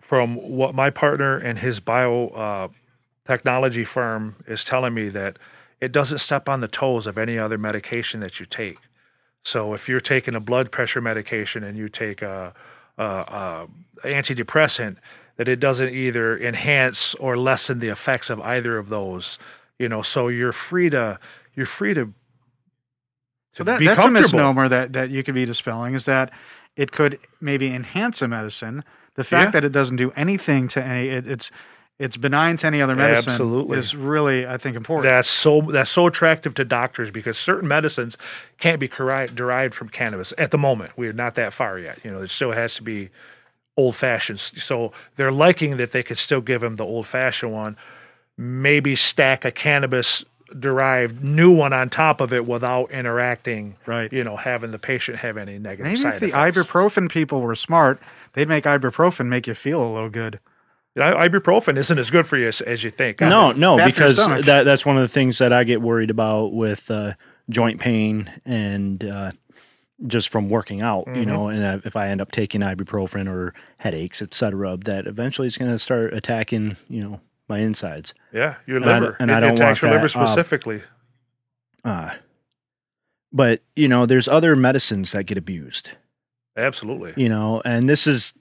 from 0.00 0.34
what 0.36 0.74
my 0.74 0.90
partner 0.90 1.36
and 1.36 1.58
his 1.58 1.78
bio 1.78 2.28
uh, 2.28 2.68
technology 3.26 3.84
firm 3.84 4.36
is 4.46 4.64
telling 4.64 4.92
me, 4.92 5.08
that 5.10 5.38
it 5.80 5.92
doesn't 5.92 6.18
step 6.18 6.48
on 6.48 6.60
the 6.60 6.68
toes 6.68 7.06
of 7.06 7.18
any 7.18 7.38
other 7.38 7.58
medication 7.58 8.20
that 8.20 8.40
you 8.40 8.46
take. 8.46 8.78
So 9.44 9.74
if 9.74 9.88
you're 9.88 10.00
taking 10.00 10.34
a 10.34 10.40
blood 10.40 10.72
pressure 10.72 11.00
medication 11.00 11.62
and 11.62 11.76
you 11.76 11.88
take 11.88 12.22
a, 12.22 12.52
a, 12.98 13.04
a 13.04 13.68
antidepressant, 14.04 14.96
that 15.36 15.48
it 15.48 15.60
doesn't 15.60 15.90
either 15.90 16.36
enhance 16.38 17.14
or 17.16 17.36
lessen 17.36 17.78
the 17.78 17.88
effects 17.88 18.30
of 18.30 18.40
either 18.40 18.78
of 18.78 18.88
those. 18.88 19.38
You 19.78 19.88
know, 19.88 20.02
so 20.02 20.28
you're 20.28 20.52
free 20.52 20.90
to 20.90 21.18
you're 21.54 21.66
free 21.66 21.94
to. 21.94 22.12
So 23.54 23.64
that, 23.64 23.80
that's 23.82 24.04
a 24.04 24.10
misnomer 24.10 24.68
that, 24.68 24.92
that 24.92 25.10
you 25.10 25.22
could 25.22 25.34
be 25.34 25.46
dispelling 25.46 25.94
is 25.94 26.04
that 26.04 26.30
it 26.76 26.92
could 26.92 27.18
maybe 27.40 27.74
enhance 27.74 28.20
a 28.20 28.28
medicine. 28.28 28.84
The 29.14 29.24
fact 29.24 29.48
Yeah. 29.48 29.50
that 29.52 29.64
it 29.64 29.72
doesn't 29.72 29.96
do 29.96 30.10
anything 30.14 30.68
to 30.68 30.82
any, 30.84 31.08
it, 31.08 31.26
it's 31.26 31.50
it's 31.98 32.16
benign 32.16 32.58
to 32.58 32.66
any 32.66 32.82
other 32.82 32.94
medicine 32.94 33.30
Absolutely. 33.30 33.78
is 33.78 33.96
really, 33.96 34.46
I 34.46 34.58
think, 34.58 34.76
important. 34.76 35.04
That's 35.04 35.28
so 35.28 35.62
that's 35.62 35.90
so 35.90 36.06
attractive 36.06 36.54
to 36.54 36.64
doctors 36.64 37.10
because 37.10 37.38
certain 37.38 37.68
medicines 37.68 38.18
can't 38.58 38.78
be 38.78 38.88
derived 38.88 39.74
from 39.74 39.88
cannabis 39.88 40.34
at 40.36 40.50
the 40.50 40.58
moment. 40.58 40.92
We're 40.96 41.14
not 41.14 41.36
that 41.36 41.54
far 41.54 41.78
yet. 41.78 41.98
You 42.04 42.10
know, 42.10 42.22
it 42.22 42.30
still 42.30 42.52
has 42.52 42.74
to 42.76 42.82
be 42.82 43.10
old 43.76 43.96
fashioned. 43.96 44.40
So 44.40 44.92
they're 45.16 45.32
liking 45.32 45.78
that 45.78 45.92
they 45.92 46.02
could 46.02 46.18
still 46.18 46.40
give 46.40 46.60
them 46.60 46.76
the 46.76 46.84
old 46.84 47.06
fashioned 47.06 47.52
one, 47.52 47.76
maybe 48.36 48.94
stack 48.96 49.44
a 49.44 49.50
cannabis 49.50 50.24
derived 50.58 51.24
new 51.24 51.50
one 51.50 51.72
on 51.72 51.90
top 51.90 52.20
of 52.20 52.32
it 52.32 52.46
without 52.46 52.90
interacting. 52.90 53.76
Right. 53.86 54.12
You 54.12 54.22
know, 54.22 54.36
having 54.36 54.70
the 54.70 54.78
patient 54.78 55.18
have 55.18 55.36
any 55.36 55.58
negative 55.58 55.86
Maybe 55.86 56.00
side 56.00 56.14
if 56.14 56.20
the 56.20 56.28
effects. 56.28 56.58
ibuprofen 56.58 57.10
people 57.10 57.40
were 57.40 57.54
smart, 57.54 58.00
they'd 58.34 58.48
make 58.48 58.64
ibuprofen 58.64 59.26
make 59.26 59.46
you 59.46 59.54
feel 59.54 59.82
a 59.82 59.90
little 59.92 60.10
good. 60.10 60.40
You 60.96 61.02
know, 61.02 61.14
ibuprofen 61.14 61.76
isn't 61.76 61.98
as 61.98 62.10
good 62.10 62.26
for 62.26 62.36
you 62.38 62.48
as, 62.48 62.60
as 62.62 62.82
you 62.82 62.90
think. 62.90 63.20
No, 63.20 63.52
no, 63.52 63.76
Bad 63.76 63.84
for 63.84 63.92
because 63.92 64.16
that 64.46 64.64
that's 64.64 64.84
one 64.86 64.96
of 64.96 65.02
the 65.02 65.08
things 65.08 65.36
that 65.38 65.52
I 65.52 65.62
get 65.64 65.82
worried 65.82 66.08
about 66.10 66.54
with 66.54 66.90
uh, 66.90 67.12
joint 67.50 67.78
pain 67.80 68.32
and 68.46 69.04
uh, 69.04 69.32
just 70.06 70.30
from 70.30 70.48
working 70.48 70.80
out, 70.80 71.04
Mm-hmm. 71.06 71.18
you 71.20 71.26
know. 71.26 71.48
And 71.48 71.62
uh, 71.62 71.78
if 71.84 71.96
I 71.96 72.08
end 72.08 72.20
up 72.22 72.32
taking 72.32 72.62
ibuprofen 72.62 73.28
or 73.28 73.52
headaches, 73.76 74.22
et 74.22 74.32
cetera, 74.32 74.76
that 74.78 75.06
eventually 75.06 75.46
it's 75.46 75.58
going 75.58 75.70
to 75.70 75.78
start 75.78 76.14
attacking, 76.14 76.76
you 76.88 77.02
know, 77.02 77.20
my 77.48 77.58
insides. 77.58 78.14
Yeah, 78.32 78.54
your 78.66 78.78
And 78.78 78.86
liver. 78.86 79.00
don't- 79.06 79.16
and 79.20 79.30
it 79.30 79.34
I 79.34 79.40
don't 79.40 79.52
attacks 79.52 79.82
want 79.82 79.92
your 79.92 80.00
liver 80.02 80.08
that, 80.08 80.18
uh, 80.18 80.26
specifically. 80.26 80.82
Uh, 81.84 82.14
but 83.32 83.60
you 83.76 83.86
know, 83.88 84.06
there's 84.06 84.28
other 84.28 84.56
medicines 84.56 85.12
that 85.12 85.24
get 85.24 85.36
abused, 85.36 85.90
Absolutely. 86.56 87.12
you 87.22 87.28
know, 87.28 87.60
and 87.66 87.86
this 87.88 88.06
is 88.06 88.32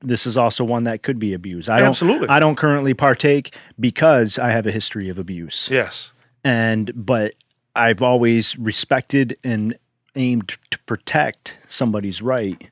this 0.00 0.26
is 0.26 0.36
also 0.36 0.64
one 0.64 0.84
that 0.84 1.02
could 1.02 1.18
be 1.18 1.34
abused. 1.34 1.68
I 1.68 1.78
don't 1.80 1.88
Absolutely. 1.88 2.28
I 2.28 2.38
don't 2.40 2.56
currently 2.56 2.94
partake 2.94 3.54
because 3.80 4.38
I 4.38 4.50
have 4.50 4.66
a 4.66 4.70
history 4.72 5.08
of 5.08 5.18
abuse. 5.18 5.68
yes. 5.70 6.10
and 6.44 6.92
but 6.94 7.34
I've 7.74 8.02
always 8.02 8.56
respected 8.58 9.36
and 9.44 9.76
aimed 10.16 10.56
to 10.70 10.78
protect 10.80 11.56
somebody's 11.68 12.20
right 12.22 12.70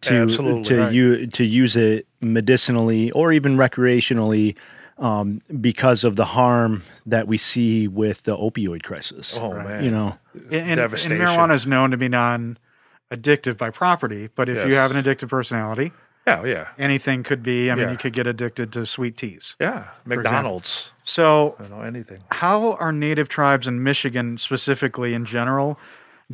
to 0.00 0.22
Absolutely. 0.22 0.64
to 0.64 0.78
right. 0.80 0.92
you 0.92 1.26
to 1.28 1.44
use 1.44 1.76
it 1.76 2.06
medicinally 2.20 3.10
or 3.12 3.32
even 3.32 3.56
recreationally 3.56 4.56
um, 4.98 5.40
because 5.60 6.02
of 6.02 6.16
the 6.16 6.24
harm 6.24 6.82
that 7.06 7.28
we 7.28 7.38
see 7.38 7.86
with 7.86 8.24
the 8.24 8.36
opioid 8.36 8.82
crisis. 8.82 9.36
Oh 9.38 9.52
Right. 9.52 9.66
man. 9.68 9.84
You 9.84 9.90
know, 9.92 10.18
And, 10.50 10.80
and 10.80 10.92
marijuana 10.92 11.54
is 11.54 11.66
known 11.66 11.92
to 11.92 11.96
be 11.96 12.08
non-addictive 12.08 13.56
by 13.56 13.70
property, 13.70 14.28
but 14.34 14.48
if 14.48 14.66
you 14.66 14.74
have 14.74 14.90
an 14.90 15.02
addictive 15.02 15.28
personality, 15.28 15.92
Yeah, 16.28 16.44
yeah, 16.44 16.68
anything 16.78 17.22
could 17.22 17.42
be. 17.42 17.70
I 17.70 17.74
mean, 17.74 17.86
Yeah. 17.86 17.92
you 17.92 17.98
could 17.98 18.12
get 18.12 18.26
addicted 18.26 18.72
to 18.74 18.84
sweet 18.86 19.16
teas. 19.16 19.56
yeah. 19.60 19.84
McDonald's. 20.04 20.90
So, 21.04 21.56
You 21.62 21.68
know 21.68 21.82
anything? 21.82 22.20
how 22.30 22.74
are 22.74 22.92
native 22.92 23.28
tribes 23.28 23.66
in 23.66 23.82
Michigan, 23.82 24.38
specifically 24.38 25.14
in 25.14 25.24
general, 25.24 25.78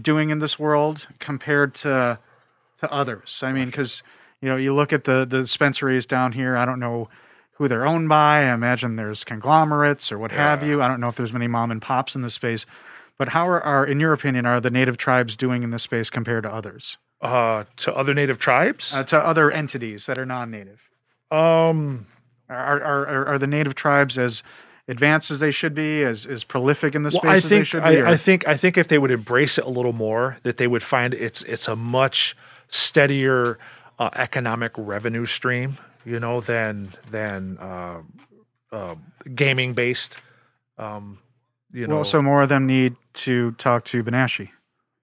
doing 0.01 0.31
in 0.31 0.39
this 0.41 0.59
world 0.59 1.07
compared 1.21 1.75
to 1.77 2.19
to 2.81 2.91
others? 2.93 3.41
I 3.43 3.53
mean, 3.53 3.67
because 3.67 4.03
you 4.41 4.49
know, 4.49 4.57
you 4.57 4.75
look 4.75 4.93
at 4.93 5.05
the 5.05 5.25
the 5.25 5.41
dispensaries 5.43 6.07
down 6.07 6.33
here. 6.33 6.57
I 6.57 6.65
don't 6.65 6.81
know 6.81 7.09
who 7.53 7.69
they're 7.69 7.87
owned 7.87 8.09
by. 8.09 8.41
I 8.41 8.53
imagine 8.53 8.97
there's 8.97 9.23
conglomerates 9.23 10.11
or 10.11 10.19
what 10.19 10.33
have 10.33 10.63
you. 10.65 10.83
I 10.83 10.89
don't 10.89 11.01
know 11.01 11.09
if 11.09 11.15
there's 11.17 11.33
many 11.33 11.47
mom 11.47 11.71
and 11.71 11.81
pops 11.81 12.17
in 12.17 12.23
this 12.23 12.35
space. 12.35 12.67
But 13.17 13.29
how 13.29 13.49
are, 13.49 13.63
are, 13.63 13.87
in 13.87 14.01
your 14.01 14.13
opinion, 14.13 14.45
are 14.45 14.59
the 14.61 14.71
native 14.71 14.97
tribes 14.97 15.37
doing 15.37 15.63
in 15.63 15.71
this 15.71 15.85
space 15.85 16.11
compared 16.11 16.43
to 16.43 16.53
others, 16.53 16.99
Uh, 17.25 17.65
to 17.77 17.93
other 17.95 18.13
native 18.13 18.39
tribes. 18.39 18.93
uh, 18.93 19.03
to 19.03 19.19
other 19.19 19.51
entities 19.51 20.05
that 20.07 20.19
are 20.19 20.27
non-native? 20.27 20.81
um, 21.31 22.07
Are, 22.51 22.83
are 22.83 23.07
are 23.07 23.27
are 23.27 23.39
the 23.39 23.47
native 23.47 23.75
tribes 23.75 24.19
as 24.19 24.43
advanced 24.87 25.31
as 25.31 25.41
they 25.41 25.51
should 25.51 25.75
be, 25.75 26.05
as 26.05 26.27
as 26.27 26.45
prolific 26.45 26.95
in 26.95 27.03
the 27.03 27.09
well, 27.09 27.21
space 27.23 27.31
I 27.31 27.37
as 27.37 27.43
they 27.45 27.49
think 27.49 27.67
should 27.67 27.85
be? 27.85 27.97
or- 27.97 28.07
I, 28.07 28.13
I 28.13 28.17
think 28.19 28.47
I 28.47 28.57
think 28.59 28.77
if 28.77 28.89
they 28.89 28.99
would 28.99 29.11
embrace 29.11 29.57
it 29.57 29.65
a 29.65 29.71
little 29.71 29.95
more, 29.95 30.37
that 30.43 30.59
they 30.59 30.67
would 30.67 30.83
find 30.83 31.15
it's 31.15 31.43
it's 31.45 31.67
a 31.67 31.75
much 31.75 32.37
steadier 32.69 33.59
uh, 33.99 34.11
economic 34.15 34.73
revenue 34.77 35.25
stream, 35.25 35.79
you 36.05 36.21
know, 36.21 36.43
than 36.43 36.93
than 37.11 37.57
uh, 37.59 38.03
uh, 38.71 38.97
gaming 39.35 39.73
based. 39.73 40.17
Um, 40.77 41.19
you 41.73 41.87
know, 41.87 41.95
well, 41.97 42.05
so 42.05 42.21
more 42.21 42.43
of 42.43 42.49
them 42.51 42.67
need 42.67 42.97
to 43.15 43.53
talk 43.53 43.85
to 43.87 44.05
Binashe. 44.05 44.51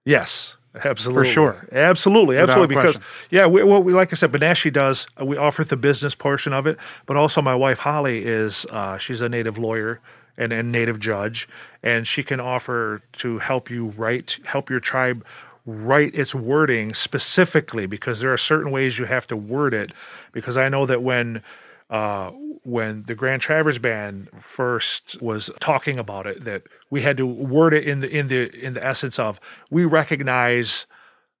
Yes, 0.04 0.54
absolutely, 0.74 1.24
For 1.28 1.32
sure. 1.32 1.68
absolutely, 1.72 2.36
Without 2.36 2.50
absolutely. 2.50 2.76
Because 2.76 2.96
question. 2.96 3.28
yeah, 3.30 3.46
we, 3.46 3.62
well, 3.62 3.82
we 3.82 3.92
like 3.92 4.12
I 4.12 4.16
said, 4.16 4.32
Binashe 4.32 4.72
does. 4.72 5.06
uh, 5.20 5.24
We 5.24 5.36
offer 5.36 5.64
the 5.64 5.76
business 5.76 6.14
portion 6.14 6.52
of 6.52 6.66
it, 6.66 6.78
but 7.06 7.16
also 7.16 7.42
my 7.42 7.54
wife 7.54 7.78
Holly 7.80 8.24
is 8.24 8.66
uh, 8.70 8.98
she's 8.98 9.20
a 9.20 9.28
native 9.28 9.58
lawyer 9.58 10.00
and 10.38 10.52
a 10.52 10.62
native 10.62 10.98
judge, 10.98 11.46
and 11.82 12.08
she 12.08 12.22
can 12.22 12.40
offer 12.40 13.02
to 13.18 13.38
help 13.38 13.70
you 13.70 13.88
write, 13.96 14.38
help 14.44 14.70
your 14.70 14.80
tribe 14.80 15.24
write 15.66 16.14
its 16.14 16.34
wording 16.34 16.92
specifically 16.94 17.86
because 17.86 18.20
there 18.20 18.32
are 18.32 18.38
certain 18.38 18.70
ways 18.72 18.98
you 18.98 19.04
have 19.04 19.26
to 19.28 19.36
word 19.36 19.74
it. 19.74 19.92
Because 20.32 20.56
I 20.56 20.68
know 20.70 20.86
that 20.86 21.02
when 21.02 21.42
uh, 21.90 22.30
when 22.64 23.02
the 23.04 23.14
Grand 23.14 23.42
Traverse 23.42 23.78
Band 23.78 24.28
first 24.40 25.20
was 25.20 25.50
talking 25.60 25.98
about 25.98 26.26
it, 26.26 26.44
that 26.44 26.62
we 26.92 27.00
had 27.00 27.16
to 27.16 27.24
word 27.26 27.72
it 27.72 27.88
in 27.88 28.02
the 28.02 28.08
in 28.10 28.28
the 28.28 28.54
in 28.64 28.74
the 28.74 28.84
essence 28.86 29.18
of 29.18 29.40
we 29.70 29.86
recognize 29.86 30.86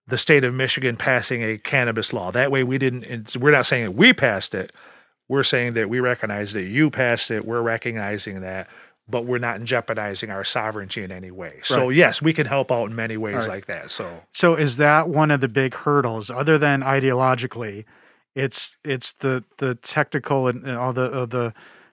the 0.06 0.16
state 0.16 0.44
of 0.44 0.54
Michigan 0.54 0.96
passing 0.96 1.42
a 1.42 1.58
cannabis 1.58 2.14
law. 2.14 2.30
That 2.32 2.50
way, 2.50 2.64
we 2.64 2.78
didn't. 2.78 3.36
We're 3.36 3.50
not 3.52 3.66
saying 3.66 3.84
that 3.84 3.90
we 3.90 4.14
passed 4.14 4.54
it. 4.54 4.72
We're 5.28 5.44
saying 5.44 5.74
that 5.74 5.90
we 5.90 6.00
recognize 6.00 6.54
that 6.54 6.62
you 6.62 6.90
passed 6.90 7.30
it. 7.30 7.44
We're 7.44 7.60
recognizing 7.60 8.40
that, 8.40 8.66
but 9.06 9.26
we're 9.26 9.38
not 9.38 9.62
jeopardizing 9.62 10.30
our 10.30 10.42
sovereignty 10.42 11.02
in 11.04 11.12
any 11.12 11.30
way. 11.30 11.60
So 11.64 11.88
Right. 11.88 11.96
yes, 11.96 12.22
we 12.22 12.32
can 12.32 12.46
help 12.46 12.72
out 12.72 12.86
in 12.86 12.96
many 12.96 13.18
ways 13.18 13.36
Right. 13.36 13.48
like 13.48 13.66
that. 13.66 13.90
So 13.90 14.22
So 14.32 14.54
is 14.54 14.78
that 14.78 15.10
one 15.10 15.30
of 15.30 15.42
the 15.42 15.48
big 15.48 15.74
hurdles, 15.74 16.30
other 16.30 16.56
than 16.56 16.80
ideologically? 16.82 17.84
It's 18.34 18.76
it's 18.84 19.12
the 19.12 19.44
the 19.58 19.74
technical 19.74 20.48
and 20.48 20.66
and 20.66 20.78
all 20.78 20.94
the 20.94 21.12
uh, 21.12 21.26
the 21.26 21.52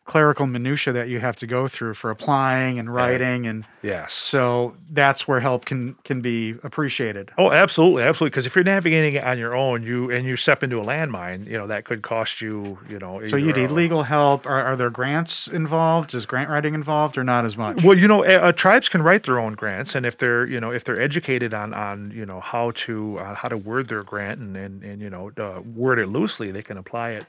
clerical 0.09 0.47
minutia 0.47 0.91
that 0.91 1.07
you 1.07 1.19
have 1.19 1.35
to 1.35 1.45
go 1.45 1.67
through 1.67 1.93
for 1.93 2.09
applying 2.09 2.79
and 2.79 2.91
writing, 2.91 3.45
and 3.45 3.63
yes. 3.83 4.11
so 4.11 4.75
that's 4.89 5.27
where 5.27 5.39
help 5.39 5.65
can 5.65 5.95
can 6.03 6.19
be 6.19 6.55
appreciated. 6.63 7.31
Oh, 7.37 7.51
absolutely, 7.51 8.01
absolutely. 8.03 8.31
Because 8.31 8.47
if 8.47 8.55
you're 8.55 8.63
navigating 8.63 9.13
it 9.13 9.23
on 9.23 9.37
your 9.37 9.55
own, 9.55 9.83
you 9.83 10.09
and 10.09 10.25
you 10.25 10.35
step 10.35 10.63
into 10.63 10.79
a 10.79 10.83
landmine, 10.83 11.45
you 11.45 11.57
know 11.57 11.67
that 11.67 11.85
could 11.85 12.01
cost 12.01 12.41
you, 12.41 12.79
you 12.89 12.97
know. 12.97 13.25
So 13.27 13.35
you 13.35 13.53
need 13.53 13.69
legal 13.69 14.03
help. 14.03 14.47
Are, 14.47 14.61
are 14.63 14.75
there 14.75 14.89
grants 14.89 15.47
involved? 15.47 16.15
Is 16.15 16.25
grant 16.25 16.49
writing 16.49 16.73
involved, 16.73 17.17
or 17.17 17.23
not 17.23 17.45
as 17.45 17.55
much? 17.55 17.83
Well, 17.83 17.97
you 17.97 18.07
know, 18.07 18.25
uh, 18.25 18.51
tribes 18.51 18.89
can 18.89 19.01
write 19.01 19.23
their 19.23 19.39
own 19.39 19.53
grants, 19.53 19.95
and 19.95 20.05
if 20.05 20.17
they're, 20.17 20.45
you 20.45 20.59
know, 20.59 20.71
if 20.71 20.83
they're 20.83 20.99
educated 20.99 21.53
on, 21.53 21.73
on, 21.73 22.11
you 22.11 22.25
know, 22.25 22.39
how 22.39 22.71
to, 22.71 23.19
uh, 23.19 23.35
how 23.35 23.47
to 23.47 23.57
word 23.57 23.87
their 23.87 24.03
grant 24.03 24.39
and, 24.39 24.57
and, 24.57 24.83
and 24.83 25.01
you 25.01 25.09
know, 25.09 25.31
uh, 25.37 25.61
word 25.61 25.99
it 25.99 26.07
loosely, 26.07 26.51
they 26.51 26.63
can 26.63 26.77
apply 26.77 27.11
it, 27.11 27.25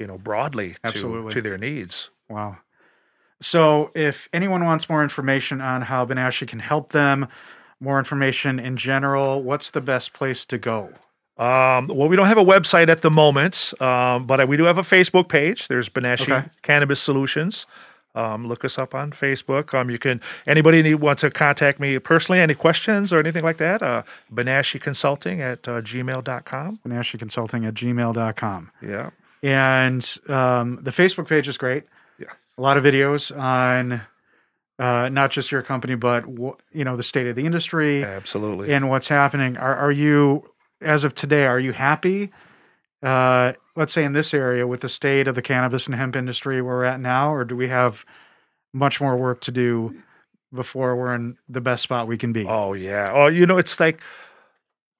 you 0.00 0.06
know, 0.06 0.18
broadly 0.18 0.72
to, 0.72 0.78
Absolutely. 0.82 1.32
to 1.34 1.42
their 1.42 1.58
needs. 1.58 2.10
Wow. 2.28 2.58
So, 3.42 3.90
if 3.94 4.28
anyone 4.32 4.64
wants 4.64 4.88
more 4.88 5.02
information 5.02 5.60
on 5.60 5.82
how 5.82 6.04
Binashe 6.04 6.46
can 6.48 6.58
help 6.58 6.92
them, 6.92 7.28
more 7.78 7.98
information 7.98 8.58
in 8.58 8.76
general, 8.76 9.42
what's 9.42 9.70
the 9.70 9.80
best 9.80 10.12
place 10.12 10.44
to 10.46 10.58
go? 10.58 10.92
Um, 11.38 11.86
well, 11.86 12.08
we 12.08 12.16
don't 12.16 12.26
have 12.26 12.36
a 12.36 12.44
website 12.44 12.88
at 12.88 13.00
the 13.00 13.10
moment, 13.10 13.72
um, 13.80 14.26
but 14.26 14.46
we 14.46 14.58
do 14.58 14.64
have 14.64 14.76
a 14.76 14.82
Facebook 14.82 15.28
page. 15.28 15.68
There's 15.68 15.88
Binashe 15.88 16.28
Okay. 16.30 16.48
Cannabis 16.62 17.00
Solutions. 17.00 17.66
Um, 18.14 18.46
look 18.46 18.64
us 18.64 18.76
up 18.76 18.94
on 18.94 19.12
Facebook. 19.12 19.72
Um, 19.72 19.88
you 19.88 19.98
can 19.98 20.20
anybody 20.46 20.82
need 20.82 20.96
want 20.96 21.20
to 21.20 21.30
contact 21.30 21.78
me 21.80 21.98
personally, 21.98 22.40
any 22.40 22.54
questions 22.54 23.12
or 23.12 23.20
anything 23.20 23.44
like 23.44 23.58
that? 23.58 23.82
Uh, 23.82 24.02
Binashe 24.34 24.80
Consulting 24.80 25.40
at 25.40 25.66
uh, 25.68 25.80
gmail.com. 25.80 26.80
Binashe 26.84 27.18
Consulting 27.18 27.64
at 27.64 27.74
gmail.com. 27.74 28.70
Yeah. 28.82 29.10
And 29.42 30.02
um, 30.28 30.78
the 30.82 30.90
Facebook 30.90 31.28
page 31.28 31.48
is 31.48 31.56
great. 31.56 31.84
Yeah. 32.18 32.32
A 32.58 32.60
lot 32.62 32.76
of 32.76 32.84
videos 32.84 33.36
on 33.36 34.02
uh, 34.78 35.08
not 35.10 35.30
just 35.30 35.50
your 35.50 35.62
company, 35.62 35.94
but 35.94 36.22
wh- 36.22 36.58
you 36.72 36.84
know 36.84 36.96
the 36.96 37.02
state 37.02 37.26
of 37.26 37.36
the 37.36 37.44
industry 37.46 38.02
Absolutely. 38.04 38.72
and 38.72 38.88
what's 38.88 39.08
happening. 39.08 39.56
Are, 39.56 39.74
are 39.74 39.92
you, 39.92 40.44
as 40.80 41.04
of 41.04 41.14
today, 41.14 41.46
are 41.46 41.60
you 41.60 41.72
happy? 41.72 42.32
Uh, 43.02 43.54
let's 43.76 43.92
say 43.92 44.04
in 44.04 44.12
this 44.12 44.34
area 44.34 44.66
with 44.66 44.80
the 44.80 44.88
state 44.88 45.26
of 45.26 45.34
the 45.34 45.42
cannabis 45.42 45.86
and 45.86 45.94
hemp 45.94 46.16
industry 46.16 46.60
where 46.60 46.76
we're 46.76 46.84
at 46.84 47.00
now, 47.00 47.32
or 47.32 47.44
do 47.44 47.56
we 47.56 47.68
have 47.68 48.04
much 48.72 49.00
more 49.00 49.16
work 49.16 49.40
to 49.42 49.50
do 49.50 50.02
before 50.52 50.96
we're 50.96 51.14
in 51.14 51.36
the 51.48 51.60
best 51.60 51.82
spot 51.82 52.06
we 52.06 52.18
can 52.18 52.32
be? 52.32 52.44
Oh 52.46 52.74
yeah. 52.74 53.10
Oh, 53.12 53.26
you 53.26 53.46
know, 53.46 53.56
it's 53.58 53.80
like 53.80 54.00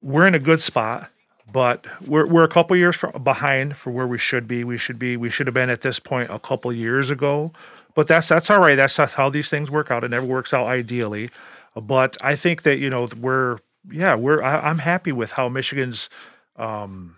we're 0.03 0.27
in 0.27 0.35
a 0.35 0.39
good 0.39 0.63
spot, 0.63 1.11
but 1.53 1.87
we're 2.07 2.27
we're 2.27 2.45
a 2.45 2.49
couple 2.49 2.77
years 2.77 2.97
from, 2.97 3.23
behind 3.23 3.77
for 3.77 3.91
where 3.91 4.07
we 4.07 4.19
should 4.19 4.47
be. 4.47 4.65
We 4.65 4.79
should 4.79 4.99
be. 4.99 5.17
We 5.17 5.31
should 5.31 5.47
have 5.47 5.55
been 5.55 5.71
at 5.71 5.81
this 5.81 5.99
point 5.99 6.31
a 6.31 6.39
couple 6.39 6.73
years 6.73 7.11
ago. 7.11 7.53
But 7.95 8.07
that's 8.07 8.29
that's 8.29 8.51
all 8.51 8.61
right. 8.61 8.77
That's 8.77 8.97
how 8.97 9.31
these 9.31 9.49
things 9.49 9.71
work 9.71 9.91
out. 9.91 10.05
It 10.05 10.11
never 10.11 10.27
works 10.27 10.55
out 10.55 10.67
ideally. 10.67 11.31
But 11.75 12.17
I 12.21 12.37
think 12.37 12.63
that 12.63 12.79
you 12.79 12.91
know 12.91 13.09
we're 13.21 13.59
yeah 13.91 14.15
we're 14.15 14.43
I, 14.43 14.69
I'm 14.69 14.79
happy 14.79 15.13
with 15.13 15.33
how 15.33 15.49
Michigan's 15.49 16.09
um, 16.57 17.17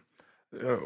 uh, 0.54 0.76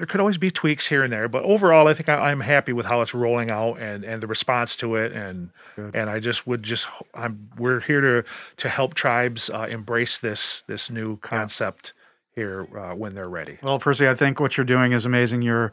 there 0.00 0.06
could 0.06 0.20
always 0.20 0.38
be 0.38 0.50
tweaks 0.50 0.86
here 0.86 1.02
and 1.04 1.12
there, 1.12 1.28
but 1.28 1.42
overall, 1.42 1.86
I 1.86 1.92
think 1.92 2.08
I, 2.08 2.30
am 2.32 2.40
happy 2.40 2.72
with 2.72 2.86
how 2.86 3.02
it's 3.02 3.12
rolling 3.12 3.50
out 3.50 3.74
and, 3.74 4.02
and 4.02 4.22
the 4.22 4.26
response 4.26 4.74
to 4.76 4.96
it, 4.96 5.12
and 5.12 5.50
Good. 5.76 5.94
and 5.94 6.08
I 6.08 6.20
just 6.20 6.46
would 6.46 6.62
just 6.62 6.86
I'm 7.12 7.50
we're 7.58 7.80
here 7.80 8.00
to 8.00 8.24
to 8.56 8.68
help 8.70 8.94
tribes 8.94 9.50
uh, 9.50 9.66
embrace 9.68 10.18
this 10.18 10.64
this 10.66 10.88
new 10.88 11.18
concept 11.18 11.92
yeah. 11.94 11.99
Here 12.34 12.66
uh, 12.76 12.94
when 12.94 13.14
they're 13.14 13.28
ready. 13.28 13.58
Well, 13.62 13.78
Percy, 13.78 14.08
I 14.08 14.14
think 14.14 14.40
what 14.40 14.56
you're 14.56 14.64
doing 14.64 14.92
is 14.92 15.06
amazing. 15.06 15.42
You're 15.42 15.72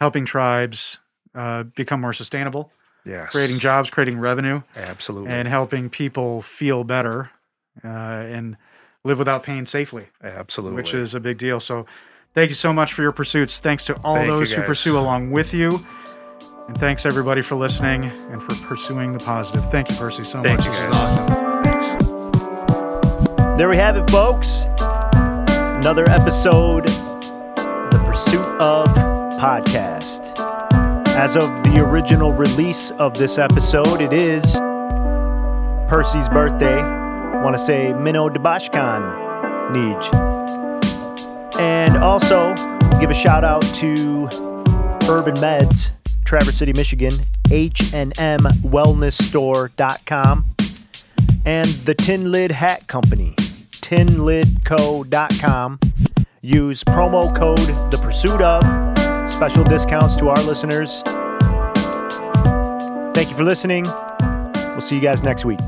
helping 0.00 0.24
tribes 0.24 0.98
uh, 1.34 1.64
become 1.64 2.00
more 2.00 2.12
sustainable. 2.12 2.72
Yes. 3.04 3.30
creating 3.30 3.58
jobs, 3.58 3.88
creating 3.88 4.18
revenue, 4.18 4.60
absolutely, 4.76 5.30
and 5.30 5.48
helping 5.48 5.88
people 5.88 6.42
feel 6.42 6.84
better 6.84 7.30
uh, 7.82 7.86
and 7.88 8.58
live 9.02 9.18
without 9.18 9.44
pain 9.44 9.64
safely. 9.64 10.08
Absolutely, 10.22 10.76
which 10.76 10.92
is 10.92 11.14
a 11.14 11.20
big 11.20 11.38
deal. 11.38 11.58
So 11.58 11.86
Thank 12.34 12.50
you 12.50 12.54
so 12.54 12.72
much 12.72 12.92
for 12.92 13.02
your 13.02 13.10
pursuits. 13.10 13.58
Thanks 13.58 13.86
to 13.86 13.96
all 14.02 14.14
Thank 14.14 14.28
those 14.28 14.52
who 14.52 14.62
pursue 14.62 14.96
along 14.98 15.32
with 15.32 15.52
you. 15.52 15.84
And 16.68 16.78
thanks 16.78 17.06
everybody 17.06 17.42
for 17.42 17.56
listening 17.56 18.04
and 18.04 18.42
for 18.42 18.54
pursuing 18.66 19.12
the 19.12 19.18
positive. 19.18 19.68
Thank 19.70 19.90
you, 19.90 19.96
Percy, 19.96 20.22
so 20.22 20.42
Thank 20.42 20.60
much. 20.60 20.66
You 20.66 20.72
guys. 20.72 20.90
awesome. 20.94 21.64
Thanks. 21.64 21.88
There 23.58 23.68
we 23.68 23.76
have 23.76 23.96
it, 23.96 24.08
folks. 24.10 24.62
Another 25.88 26.10
episode, 26.10 26.84
The 26.86 28.02
Pursuit 28.04 28.44
of 28.60 28.88
Podcast. 29.40 30.20
As 31.16 31.34
of 31.34 31.48
the 31.64 31.82
original 31.82 32.30
release 32.30 32.90
of 32.98 33.16
this 33.16 33.38
episode, 33.38 34.02
it 34.02 34.12
is 34.12 34.44
Percy's 35.88 36.28
birthday. 36.28 36.82
Want 37.42 37.56
to 37.56 37.58
say 37.58 37.94
Minnow 37.94 38.28
Debashkan 38.28 39.00
Nij. 39.70 40.14
And 41.58 41.96
also 41.96 42.54
give 43.00 43.08
a 43.08 43.14
shout 43.14 43.42
out 43.42 43.62
to 43.76 44.26
Herb 45.06 45.28
N 45.28 45.36
Meds, 45.36 45.92
Traverse 46.26 46.58
City, 46.58 46.74
Michigan, 46.76 47.14
hnmwellnessstore.com, 47.44 50.44
and 51.46 51.66
the 51.66 51.94
Tin 51.94 52.30
Lid 52.30 52.50
Hat 52.50 52.86
Company, 52.88 53.34
tinlidco.com. 53.88 55.78
Use 56.42 56.84
promo 56.84 57.34
code 57.34 57.90
The 57.90 57.96
Pursuit 57.96 58.42
of. 58.42 58.62
Special 59.32 59.64
discounts 59.64 60.16
to 60.18 60.28
our 60.28 60.42
listeners. 60.42 61.02
Thank 63.14 63.30
you 63.30 63.36
for 63.36 63.44
listening. 63.44 63.84
We'll 64.72 64.82
see 64.82 64.96
you 64.96 65.00
guys 65.00 65.22
next 65.22 65.46
week. 65.46 65.58